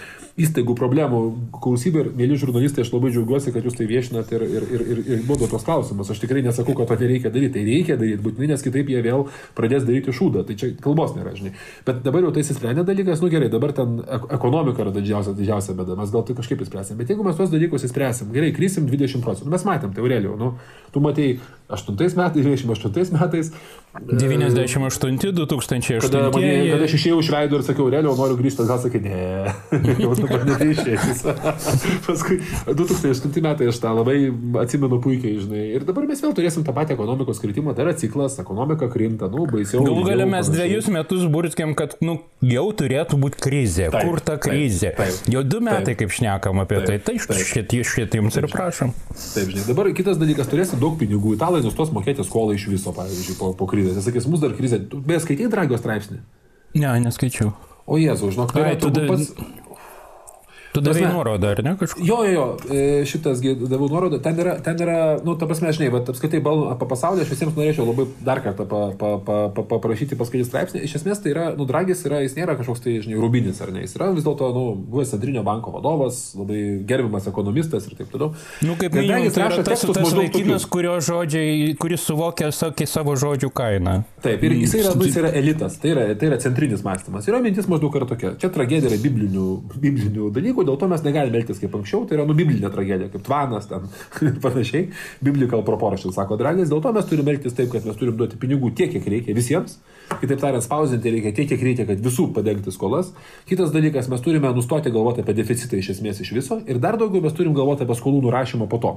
[0.41, 1.23] įstaigų problemų
[1.63, 5.03] klausybė ir mėly žurnalistai, aš labai džiaugiuosi, kad jūs tai viešinat ir, ir, ir, ir,
[5.17, 6.11] ir duodat tos klausimus.
[6.13, 7.53] Aš tikrai nesakau, kad to nereikia daryti.
[7.59, 9.27] Tai reikia daryti, būtinai, nes kitaip jie vėl
[9.59, 10.47] pradės daryti šūdą.
[10.49, 10.73] Tai čia
[11.03, 11.53] kalbos nėra, žinai.
[11.87, 15.75] Bet dabar jau tai įsisprendė dalykas, nu gerai, dabar ten ek- ekonomika yra didžiausia, didžiausia
[15.75, 15.97] bėda.
[15.99, 16.97] Mes gal tai kažkaip įspręsim.
[16.97, 19.51] Bet jeigu mes tos dalykus įspręsim, gerai, krysim 20 procentų.
[19.51, 20.53] Mes matėm, tai Aurelijau, nu,
[20.93, 21.41] tu matei
[21.73, 23.53] 8 metais, 98 metais.
[24.01, 26.01] 98, 2008.
[26.01, 29.53] Kada, mane, kada aš išėjau iš veido ir sakiau, realiai noriu grįžti, gal sakai, ne,
[30.05, 31.21] jau dabar nebeišėjęs.
[32.07, 32.39] Paskui
[32.71, 34.17] 2008 metai aš tą labai
[34.63, 35.65] atsimenu puikiai, žinai.
[35.77, 39.45] Ir dabar mes vėl turėsim tą patį ekonomikos kritimą, tai yra ciklas, ekonomika krinta, nu,
[39.51, 39.85] baisiau.
[39.85, 42.17] Galų galę mes dviejus metus burskėm, kad, nu,
[42.49, 43.91] jau turėtų būti krizė.
[43.93, 44.95] Taip, Kur ta krizė?
[44.97, 47.21] Taip, taip, jau du metai, taip, kaip šnekam apie taip, tai.
[47.29, 48.97] Tai šit, šit jums ir prašom.
[49.13, 49.69] Taip, žinai.
[49.69, 51.37] Dabar kitas dalykas, turėsi daug pinigų.
[51.37, 53.99] Italai nustos mokėti skolą iš viso, pavyzdžiui, po, po krizės.
[53.99, 54.81] Jis sakys, mus dar krizė.
[54.93, 56.21] Beje, skaitai Dragio straipsnį?
[56.79, 57.53] Ne, neskaičiau.
[57.87, 59.33] O Jėzau, žinok, tai yra turbūt pats...
[60.73, 62.01] Tu davai nuorodą, ar ne kažkur?
[62.07, 64.19] Jo, jo, jo, e, šitas daviau nuorodą.
[64.25, 66.41] Ten yra, ten yra, nu, ta prasme, žinai, bet apskaitai
[66.73, 70.81] apie pasaulį aš visiems norėčiau labai dar kartą pa, pa, pa, pa, paprašyti paskaityti straipsnį.
[70.89, 73.85] Iš esmės tai yra, nu, Dragis yra, jis nėra kažkoks tai, žinai, rubinis ar ne.
[73.85, 74.65] Jis yra vis dėlto, nu,
[74.95, 78.33] buvęs Centrinio banko vadovas, labai gerbiamas ekonomistas ir taip toliau.
[78.65, 83.99] Nu, kaip minėjau, tai yra tas, tas vaikinas, kurio žodžiai, kuris suvokia savo žodžių kainą.
[84.25, 87.29] Taip, ir jis yra, nu, jis yra elitas, tai yra, tai yra centrinis mąstymas.
[87.29, 88.35] Yra mintis maždaug yra tokia.
[88.41, 89.47] Čia tragedija yra biblinių,
[89.77, 93.11] biblinių dalykų dalykų, dėl to mes negalime elgtis kaip anksčiau, tai yra nu biblinė tragedija,
[93.11, 93.89] kaip tvanas ten
[94.29, 94.91] ir panašiai,
[95.23, 98.73] biblical proportion, sako Dragis, dėl to mes turime elgtis taip, kad mes turime duoti pinigų
[98.75, 99.79] tiek, kiek reikia visiems,
[100.21, 103.13] kitaip tariant, spausinti reikia tiek, kiek reikia, kad visų padengti skolas.
[103.49, 107.25] Kitas dalykas, mes turime nustoti galvoti apie deficitą iš esmės iš viso ir dar daugiau
[107.25, 108.95] mes turime galvoti apie skolų nurašymą po to.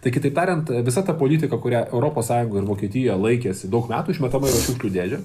[0.00, 4.66] Tai kitaip tariant, visa ta politika, kurią ES ir Vokietija laikėsi daug metų, išmetama yra
[4.66, 5.20] šiukšlių dėžė.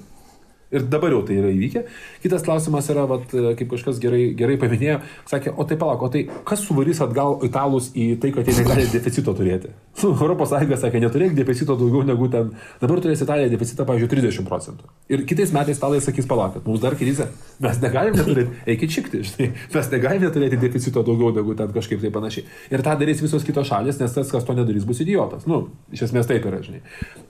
[0.74, 1.84] Ir dabar jau tai yra įvykę.
[2.24, 4.98] Kitas klausimas yra, vat, kaip kažkas gerai, gerai paminėjo,
[5.30, 8.88] sakė, o tai palauk, o tai kas suvarys atgal italus į tai, kad jie negali
[8.96, 9.74] deficito turėti?
[10.04, 12.50] Europos Sąjunga sakė, neturėk deficito daugiau negu ten.
[12.82, 14.90] Dabar turės Italija deficitą, pavyzdžiui, 30 procentų.
[15.14, 17.30] Ir kitais metais italai sakys, palaukit, mums dar krizė.
[17.64, 22.12] Mes negalim neturėti, eikit čikti, žinai, mes negalim neturėti deficito daugiau negu ten kažkaip tai
[22.16, 22.50] panašiai.
[22.74, 25.48] Ir tą darys visos kitos šalis, nes tas, kas to nedarys, bus idiotas.
[25.50, 25.62] Nu,
[25.96, 26.82] iš esmės taip yra, žinai.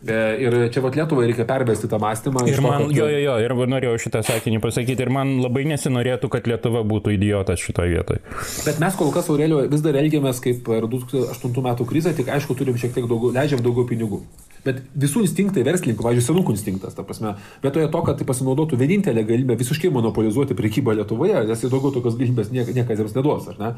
[0.02, 2.46] E, ir čia vat Lietuvai reikia pervesti tą mąstymą.
[2.50, 6.32] Ir man, to, jo, jo, jo, ir norėjau šitą sakinį pasakyti ir man labai nesinorėtų,
[6.34, 8.23] kad Lietuva būtų idiotas šitoje vietoje.
[8.67, 12.78] Bet mes kol kas, Aurelio, vis dar elgiamės kaip 2008 metų krizė, tik aišku, turim
[12.80, 14.23] šiek tiek daugiau, leidžiam daugiau pinigų.
[14.65, 19.21] Bet visų instinktai verslininkų, pavyzdžiui, senukų instinktas, ta prasme, vietoje to, kad tai pasinaudotų vienintelę
[19.28, 23.59] galimybę visiškai monopolizuoti prekybą Lietuvoje, nes jie daugiau tokios galimybės niekas, niekas jiems neduos, ar
[23.61, 23.69] ne?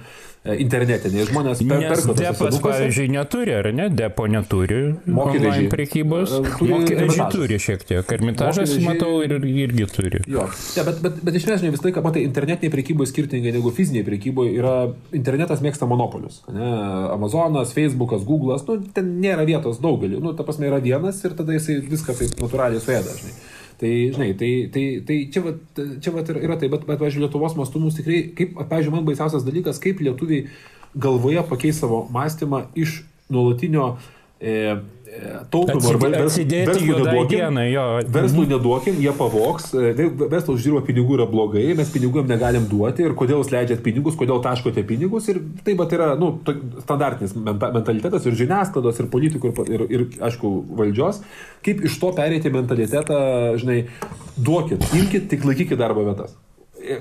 [0.45, 2.15] E, Internetinė žmonės per, perka.
[2.21, 3.89] Depas, pavyzdžiui, neturi, ar ne?
[3.91, 4.79] Depo neturi.
[5.11, 6.37] Mokėdžiai prekybos.
[6.39, 8.15] E, Mokėdžiai turi šiek tiek.
[8.15, 10.21] Ermitažas, matau, ir, irgi turi.
[10.29, 10.47] Jo.
[10.77, 14.55] Ja, bet, bet, bet iš esmės, visą laiką, matai, internetiniai prekyboje skirtingai negu fiziniai prekyboje
[14.57, 14.73] yra,
[15.17, 16.41] internetas mėgsta monopolius.
[16.53, 16.71] Ne?
[17.13, 20.21] Amazonas, Facebookas, Google'as, nu, ten nėra vietos daugeliu.
[20.23, 23.37] Nu, ta prasme, yra vienas ir tada jisai viską taip natūraliai suėda, žinai.
[23.77, 27.53] Tai, žinai, tai, tai, tai čia, vat, čia vat yra tai, bet, bet, pavyzdžiui, Lietuvos
[27.59, 30.47] mastu mums tikrai, kaip, pavyzdžiui, man baisiausias dalykas, kaip lietuviai
[30.97, 33.91] galvoje pakeis savo mąstymą iš nuolatinio
[34.41, 34.79] e,
[35.51, 37.59] taupimo arba verslui neduokim,
[38.13, 38.53] verslui mhm.
[38.53, 43.15] neduokim, jie pavoks, e, verslas uždirba pinigų yra blogai, mes pinigų jam negalim duoti ir
[43.17, 46.33] kodėl jūs leidžiat pinigus, kodėl taškote pinigus ir tai bet yra nu,
[46.83, 51.21] standartinis mentalitetas ir žiniasklaidos, ir politikų, ir, ir, ir aišku, valdžios,
[51.65, 53.21] kaip iš to pereiti mentalitetą,
[53.61, 53.83] žinai,
[54.37, 56.35] duokit, imkit, tik laikykit darbo vietas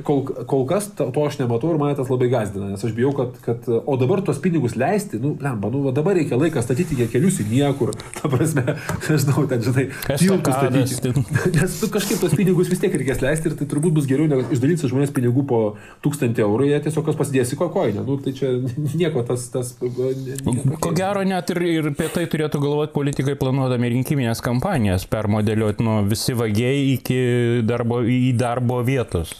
[0.07, 3.37] kol, kol kas to, aš nematau ir mane tas labai gazdina, nes aš bijau, kad,
[3.45, 7.49] kad o dabar tuos pinigus leisti, nu, lemba, nu, dabar reikia laiką statyti kelius į
[7.51, 8.76] niekur, ta prasme,
[9.07, 11.24] nežinau, ten, žinai, tiltus statyti.
[11.57, 14.47] Nes tu kažkaip tuos pinigus vis tiek reikės leisti ir tai turbūt bus geriau, negu
[14.55, 15.61] išdalinsi žmonės pinigų po
[16.05, 18.53] tūkstantį eurų, jie tiesiog kas pasidėsi kokoinę, nu, tai čia
[19.01, 19.49] nieko tas...
[19.55, 20.80] tas nieko.
[20.82, 26.01] Ko gero net ir, ir apie tai turėtų galvoti politikai planuodami rinkiminės kampanijas, permodeliuoti nuo
[26.09, 27.20] visi vagiai iki
[27.66, 29.34] darbo, į darbo vietos.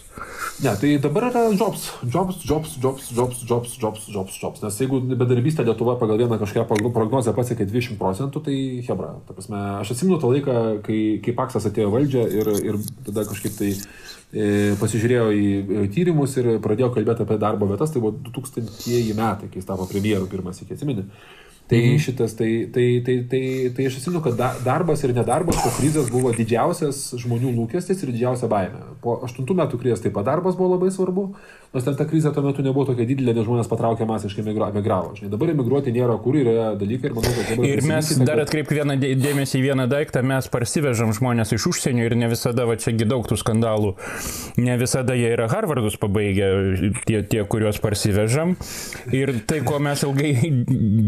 [0.57, 4.61] Ne, tai dabar yra jobs, jobs, jobs, jobs, jobs, jobs, jobs, jobs, jobs.
[4.63, 8.55] Nes jeigu bedarbystė Lietuva pagal vieną kažkokią prognozę pasiekė 20 procentų, tai
[8.87, 9.11] hebra.
[9.27, 10.55] Ta prasme, aš atsimenu tą laiką,
[10.87, 14.47] kai, kai Paksas atėjo valdžią ir, ir tada kažkaip tai e,
[14.81, 19.69] pasižiūrėjo į tyrimus ir pradėjo kalbėti apie darbo vietas, tai buvo 2000 metai, kai jis
[19.69, 21.05] tapo premjeru iki atsimeni.
[21.67, 21.99] Tai mhm.
[21.99, 23.41] šitas, tai, tai, tai, tai,
[23.75, 28.47] tai aš atsimenu, kad darbas ir nedarbas po krizės buvo didžiausias žmonių lūkestis ir didžiausia
[28.51, 28.79] baime.
[29.03, 31.25] Po aštuntų metų krizės taip pat darbas buvo labai svarbu,
[31.77, 35.11] Nors ten ta krizė tuo metu nebuvo tokia didelė, nes žmonės patraukė masiškai emigravo.
[35.13, 37.67] Žinai, dabar emigruoti nėra kur, yra dalykai ir manau, kad dabar...
[37.69, 42.15] Ir mes dar atkreip vieną dėmesį į vieną daiktą, mes parsivežam žmonės iš užsienio ir
[42.17, 43.91] ne visada, va čiagi daug tų skandalų,
[44.57, 46.47] ne visada jie yra Harvardus pabaigę,
[47.05, 48.55] tie, tie kuriuos parsivežam.
[49.13, 50.33] Ir tai, ko mes ilgai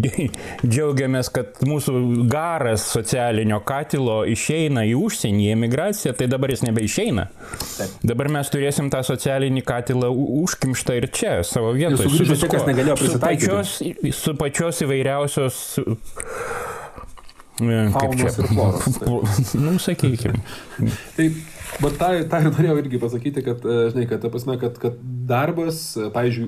[0.69, 7.25] džiaugiamės, kad mūsų garas socialinio katilo išeina į užsienį, į emigraciją, tai dabar jis nebeišeina.
[8.05, 12.09] Dabar mes turėsim tą socialinį katilą už užkimšta ir čia, savo vietoje.
[12.09, 12.25] Su
[12.95, 13.45] prisitaikyti.
[13.45, 13.81] Su pačios,
[14.15, 15.77] su pačios įvairiausios
[17.59, 18.29] Kaip čia?
[18.31, 19.53] Ir floros.
[19.53, 20.39] nu, sakykime.
[21.17, 21.25] Tai,
[21.83, 24.95] bet tą, tą ir norėjau irgi pasakyti, kad, e, žinai, kad, ta prasme, kad, kad
[25.27, 26.47] darbas, e, pavyzdžiui,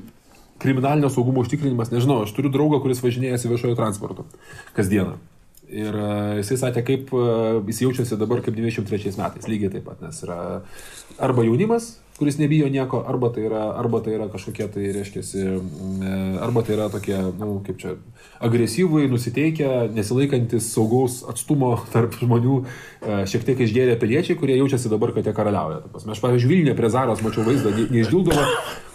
[0.64, 4.24] kriminalinio saugumo užtikrinimas, nežinau, aš turiu draugą, kuris važinėjasi viešojo transportu
[4.78, 5.18] kasdieną.
[5.68, 7.28] Ir e, jisai sakė, kaip e,
[7.74, 10.40] jis jaučiasi dabar kaip 23 metais, lygiai taip pat, nes yra
[11.20, 15.24] arba jaunimas, kuris nebijo nieko, arba tai yra, arba tai yra kažkokie, tai reiškia,
[16.46, 17.96] arba tai yra tokie, na, nu, kaip čia,
[18.46, 25.16] agresyvai nusiteikę, nesilaikantis saugaus atstumo tarp žmonių, e, šiek tiek išgėrė piliečiai, kurie jaučiasi dabar,
[25.18, 25.82] kad jie karaliauja.
[25.98, 28.46] Aš, pavyzdžiui, Vilniuje prie Zaros mačiau vaizdą, neišdildomą,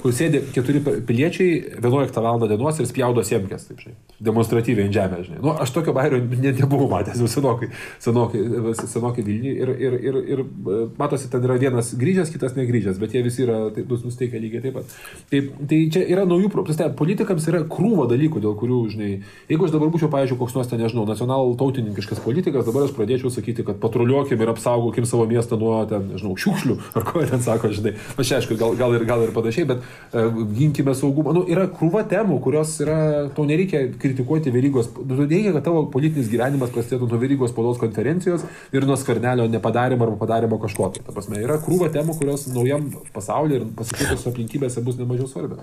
[0.06, 2.44] kur sėdi keturi piliečiai 11 val.
[2.46, 5.40] dienos ir spjaudo siemkės, taip žinai, demonstratyviai ant žemės, žinai.
[5.42, 7.72] Nu, aš tokio bairio ne, nebuvau matęs jau senokai,
[8.02, 8.42] senokai,
[8.86, 13.15] senokai Vilniuje ir, ir, ir, ir e, matosi, ten yra vienas grįžęs, kitas negrįžęs, bet
[13.16, 14.94] jie visi yra tai, nusteikę lygiai taip pat.
[15.30, 15.40] Tai,
[15.70, 19.10] tai čia yra naujų, prasme, politikams yra krūva dalykų, dėl kurių, žinai,
[19.50, 23.32] jeigu aš dabar būčiau, pavyzdžiui, koks nors ten, nežinau, nacional tautininkiškas politikas, dabar aš pradėčiau
[23.32, 27.72] sakyti, kad patruliuokim ir apsaugokim savo miestą nuo, ten, nežinau, šiukšlių, ar ko ten sako,
[27.76, 31.34] žinai, aš aišku, gal, gal, ir, gal ir panašiai, bet uh, ginkime saugumą.
[31.36, 32.98] Nu, yra krūva temų, kurios yra,
[33.36, 38.86] tau nereikia kritikuoti Verygos, reikia, kad tavo politinis gyvenimas prasidėtų nuo Verygos spaudos konferencijos ir
[38.88, 40.90] nuo skarnelio nepadarimo arba padarimo kažko.
[40.94, 45.62] Tai, ta prasme, yra krūva temų, kurios naujam pasaulyje ir pasikeitus aplinkybėse bus nemažiau svarbios.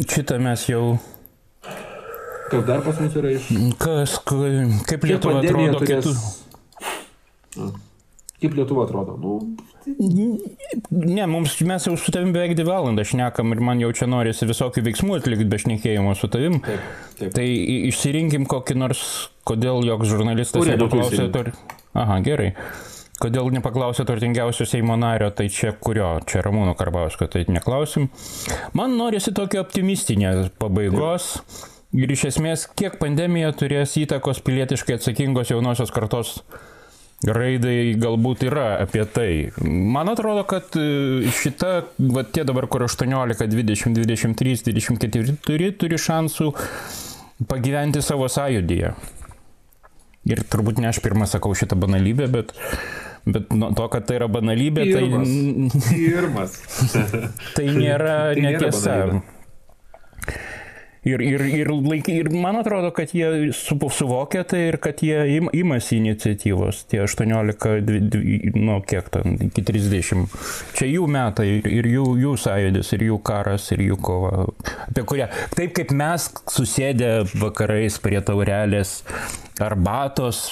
[0.00, 0.98] Šitą mes jau
[2.50, 3.50] Kas dar pas mus yra iš...
[3.78, 6.08] Kas, kaip Lietuva atrodo turės...
[7.54, 7.68] kitų?
[8.40, 9.18] Kaip Lietuva atrodo?
[9.20, 9.34] Nu,
[10.90, 14.48] Ne, mums, mes jau su tavim beveik dvi valandą šnekam ir man jau čia norisi
[14.48, 16.58] visokių veiksmų atlikti be šnekėjimo su tavim.
[16.66, 16.84] Taip,
[17.18, 17.32] taip.
[17.36, 17.46] Tai
[17.90, 19.02] išsirinkim kokį nors,
[19.48, 21.30] kodėl joks žurnalistas nepaklausė.
[21.32, 21.52] Tor...
[21.96, 22.52] Aha, gerai.
[23.20, 28.08] Kodėl nepaklausė turtingiausio Seimo nario, tai čia kurio, čia Ramūno Karbausko, tai neklausim.
[28.72, 31.34] Man norisi tokio optimistinės pabaigos.
[31.36, 31.68] Taip.
[32.00, 36.36] Ir iš esmės, kiek pandemija turės įtakos pilietiškai atsakingos jaunosios kartos
[37.26, 39.30] raidai galbūt yra apie tai.
[39.60, 41.72] Man atrodo, kad e, šita,
[42.14, 46.52] va tie dabar, kur 18, 20, 23, 24 turi, turi šansų
[47.50, 48.94] pagyventi savo sąjūdyje.
[50.30, 52.54] Ir turbūt ne aš pirmą sakau šitą banalybę, bet,
[53.26, 55.34] bet nuo to, kad tai yra banalybė, pirmas.
[55.74, 55.98] tai...
[55.98, 56.56] Pirmas.
[57.56, 58.96] tai nėra tai netiesa.
[59.04, 59.20] Nėra
[61.00, 65.16] Ir, ir, ir, laik, ir man atrodo, kad jie su, suvokia tai ir kad jie
[65.38, 67.70] im, imasi iniciatyvos, tie 18,
[68.60, 70.26] nu kiek ten, iki 30.
[70.76, 74.44] Čia jų metai ir, ir jų, jų sąjūdis, ir jų karas, ir jų kova,
[74.90, 75.30] apie kurią.
[75.56, 78.98] Taip kaip mes susėdę vakarais prie taurelės
[79.56, 80.50] arbatos,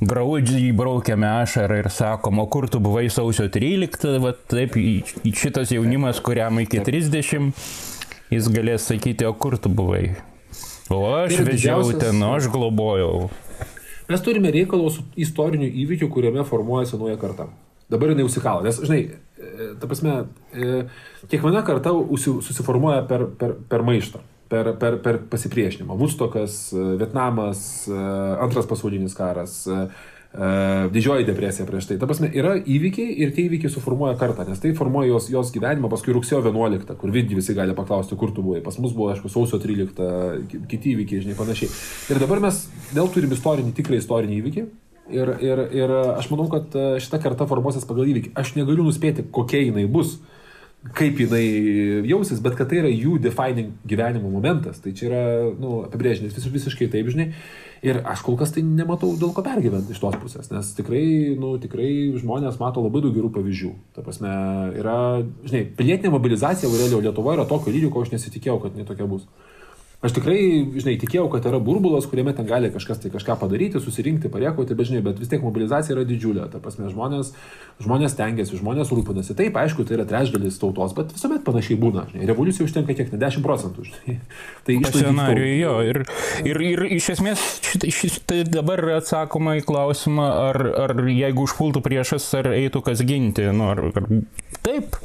[0.00, 4.76] graudžiai braukiame ašarą ir sakom, o kur tu buvai sausio 13, va taip
[5.36, 7.52] šitas jaunimas, kuriam iki 30
[8.32, 10.16] jis galės sakyti, o kur tu buvai.
[10.92, 12.00] O aš vežiau didžiausias...
[12.02, 13.28] ten, aš globojau.
[14.06, 17.48] Mes turime reikalų su istoriniu įvykiu, kuriame formuojasi nauja karta.
[17.90, 19.00] Dabar jinai užsikalo, nes, žinai,
[19.38, 20.14] e, ta prasme,
[20.54, 20.84] e,
[21.30, 21.92] kiekviena karta
[22.22, 25.96] susiformuoja per, per, per maištą, per, per, per pasipriešinimą.
[25.98, 27.62] Vudstokas, e, Vietnamas,
[28.42, 29.64] antras pasaulinis karas,
[30.36, 31.94] Uh, didžioji depresija prieš tai.
[31.96, 35.88] Ta prasme, yra įvykiai ir tie įvykiai suformuoja kartą, nes tai formuoja jos, jos gyvenimą,
[35.88, 38.60] paskui rugsėjo 11, kur vidgi visi gali paklausti, kur tu buvai.
[38.66, 40.02] Pas mus buvo, aišku, sausio 13,
[40.68, 41.70] kiti įvykiai, žinai, panašiai.
[42.12, 42.58] Ir dabar mes
[42.90, 44.66] vėl turim istorinį, tikrą istorinį įvykį.
[45.16, 48.34] Ir, ir, ir aš manau, kad e, šita karta formuosis pagal įvykį.
[48.36, 50.18] Aš negaliu nuspėti, kokia jinai bus
[50.94, 51.44] kaip jinai
[52.06, 55.22] jausis, bet kad tai yra jų defining gyvenimo momentas, tai čia yra
[55.58, 57.30] nu, apibrėžinis vis, visiškai taip, žinai.
[57.86, 61.02] Ir aš kol kas tai nematau dėl ko pergyventi iš tos pusės, nes tikrai,
[61.38, 63.72] nu, tikrai žmonės mato labai daug gerų pavyzdžių.
[63.96, 64.32] Ta prasme,
[64.80, 64.96] yra,
[65.46, 69.28] žinai, pilietinė mobilizacija Aurelio Lietuvoje yra tokio lygio, ko aš nesitikėjau, kad netokia bus.
[70.04, 70.36] Aš tikrai,
[70.76, 74.90] žinai, tikėjau, kad yra burbulas, kuriame ten gali kažkas tai kažką padaryti, susirinkti, pariekoti, bet,
[74.90, 76.50] žinai, bet vis tiek mobilizacija yra didžiulė.
[76.52, 77.30] Ta prasme, žmonės,
[77.80, 79.32] žmonės tengiasi, žmonės rūpinasi.
[79.38, 82.04] Taip, aišku, tai yra trečdalis tautos, bet visuomet panašiai būna.
[82.10, 83.86] Žinai, revoliucija užtenka kiek, ne 10 procentų.
[83.88, 84.18] Žinai.
[84.66, 85.72] Tai iš scenarijų jo.
[85.88, 86.02] Ir,
[86.52, 92.28] ir, ir iš esmės šitą, šitą dabar atsakoma į klausimą, ar, ar jeigu užpultų priešas,
[92.42, 93.48] ar eitų kas ginti.
[93.48, 94.12] Nu, ar, ar,
[94.60, 95.00] taip.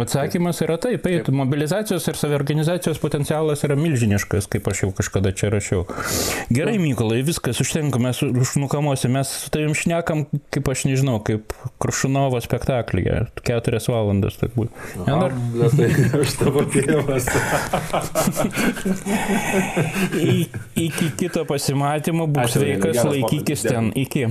[0.00, 5.52] Atsakymas yra taip, taip, mobilizacijos ir saviorganizacijos potencialas yra milžiniškas, kaip aš jau kažkada čia
[5.54, 5.84] rašiau.
[6.50, 10.24] Gerai, Mykolai, viskas užtenka, mes užnukamosi, mes su tavim šnekam,
[10.54, 14.74] kaip aš nežinau, kaip Krušunovo spektaklyje, keturias valandas turbūt.
[15.06, 15.38] Dar...
[15.78, 15.88] Tai
[16.24, 17.30] aš tavo tėvas.
[20.74, 24.26] Iki kito pasimatymo, būk sveikas, laikykis ten, iki.